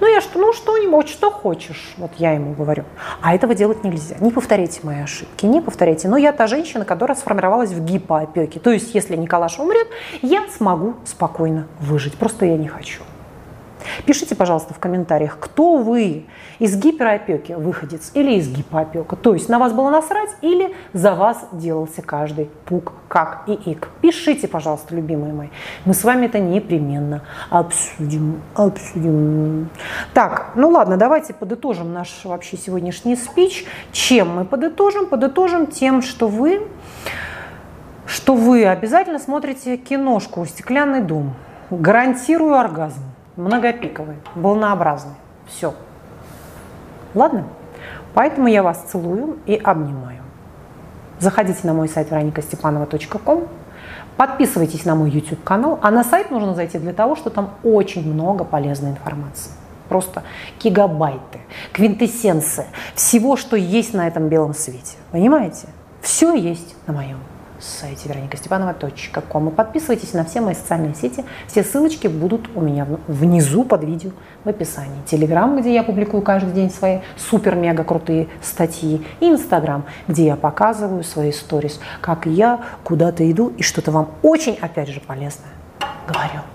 Ну, 0.00 0.06
я 0.06 0.20
что, 0.20 0.38
ну, 0.38 0.52
что-нибудь, 0.52 1.08
что 1.08 1.30
хочешь, 1.30 1.94
вот 1.96 2.10
я 2.18 2.32
ему 2.32 2.52
говорю. 2.54 2.84
А 3.20 3.34
этого 3.34 3.54
делать 3.54 3.84
нельзя. 3.84 4.16
Не 4.20 4.30
повторяйте 4.30 4.80
мои 4.82 5.00
ошибки, 5.02 5.46
не 5.46 5.60
повторяйте. 5.60 6.08
Но 6.08 6.16
я 6.16 6.32
та 6.32 6.46
женщина, 6.46 6.84
которая 6.84 7.16
сформировалась 7.16 7.70
в 7.70 7.84
гипоопеке. 7.84 8.60
То 8.60 8.70
есть, 8.70 8.94
если 8.94 9.16
Николаш 9.16 9.58
умрет, 9.58 9.88
я 10.20 10.44
смогу 10.56 10.94
спокойно 11.04 11.66
выжить. 11.80 12.14
Просто 12.14 12.46
я 12.46 12.56
не 12.56 12.68
хочу. 12.68 13.02
Пишите, 14.06 14.34
пожалуйста, 14.34 14.74
в 14.74 14.78
комментариях, 14.78 15.38
кто 15.38 15.76
вы 15.76 16.24
из 16.58 16.76
гиперопеки 16.76 17.52
выходец 17.52 18.10
или 18.14 18.34
из 18.34 18.48
гипоопека. 18.48 19.16
То 19.16 19.34
есть 19.34 19.48
на 19.48 19.58
вас 19.58 19.72
было 19.72 19.90
насрать 19.90 20.30
или 20.40 20.74
за 20.92 21.14
вас 21.14 21.46
делался 21.52 22.02
каждый 22.02 22.50
пук, 22.64 22.92
как 23.08 23.44
и 23.46 23.52
ик. 23.52 23.88
Пишите, 24.00 24.48
пожалуйста, 24.48 24.94
любимые 24.94 25.32
мои. 25.32 25.48
Мы 25.84 25.94
с 25.94 26.04
вами 26.04 26.26
это 26.26 26.38
непременно 26.38 27.22
обсудим. 27.50 28.42
обсудим. 28.54 29.68
Так, 30.14 30.52
ну 30.54 30.68
ладно, 30.68 30.96
давайте 30.96 31.34
подытожим 31.34 31.92
наш 31.92 32.24
вообще 32.24 32.56
сегодняшний 32.56 33.16
спич. 33.16 33.64
Чем 33.92 34.36
мы 34.36 34.44
подытожим? 34.44 35.06
Подытожим 35.06 35.66
тем, 35.66 36.02
что 36.02 36.28
вы 36.28 36.66
что 38.04 38.34
вы 38.34 38.66
обязательно 38.66 39.18
смотрите 39.18 39.76
киношку 39.76 40.44
«Стеклянный 40.44 41.00
дом». 41.00 41.34
Гарантирую 41.70 42.54
оргазм 42.54 43.11
многопиковый, 43.36 44.16
волнообразный. 44.34 45.14
Все. 45.46 45.74
Ладно? 47.14 47.44
Поэтому 48.14 48.48
я 48.48 48.62
вас 48.62 48.84
целую 48.88 49.38
и 49.46 49.56
обнимаю. 49.56 50.22
Заходите 51.18 51.60
на 51.64 51.72
мой 51.72 51.88
сайт 51.88 52.10
вероникастепанова.ком, 52.10 53.48
подписывайтесь 54.16 54.84
на 54.84 54.94
мой 54.94 55.10
YouTube 55.10 55.42
канал, 55.44 55.78
а 55.82 55.90
на 55.90 56.04
сайт 56.04 56.30
нужно 56.30 56.54
зайти 56.54 56.78
для 56.78 56.92
того, 56.92 57.16
что 57.16 57.30
там 57.30 57.50
очень 57.62 58.12
много 58.12 58.44
полезной 58.44 58.90
информации. 58.90 59.52
Просто 59.88 60.22
гигабайты, 60.58 61.40
квинтэссенция 61.72 62.66
всего, 62.94 63.36
что 63.36 63.56
есть 63.56 63.94
на 63.94 64.08
этом 64.08 64.28
белом 64.28 64.54
свете. 64.54 64.96
Понимаете? 65.10 65.68
Все 66.00 66.34
есть 66.34 66.74
на 66.86 66.94
моем 66.94 67.18
сайте 67.62 68.08
вероникастепанова.ком. 68.08 69.48
И 69.48 69.52
подписывайтесь 69.52 70.12
на 70.12 70.24
все 70.24 70.40
мои 70.40 70.54
социальные 70.54 70.94
сети. 70.94 71.24
Все 71.46 71.62
ссылочки 71.62 72.06
будут 72.06 72.48
у 72.54 72.60
меня 72.60 72.86
внизу 73.06 73.64
под 73.64 73.84
видео 73.84 74.10
в 74.44 74.48
описании. 74.48 75.02
Телеграм, 75.06 75.60
где 75.60 75.74
я 75.74 75.82
публикую 75.82 76.22
каждый 76.22 76.52
день 76.52 76.70
свои 76.70 76.98
супер-мега 77.16 77.84
крутые 77.84 78.28
статьи. 78.40 79.04
И 79.20 79.30
Инстаграм, 79.30 79.84
где 80.08 80.26
я 80.26 80.36
показываю 80.36 81.04
свои 81.04 81.32
сторис, 81.32 81.80
как 82.00 82.26
я 82.26 82.60
куда-то 82.84 83.30
иду 83.30 83.52
и 83.56 83.62
что-то 83.62 83.90
вам 83.90 84.10
очень, 84.22 84.58
опять 84.60 84.88
же, 84.88 85.00
полезное 85.00 85.52
говорю. 86.06 86.51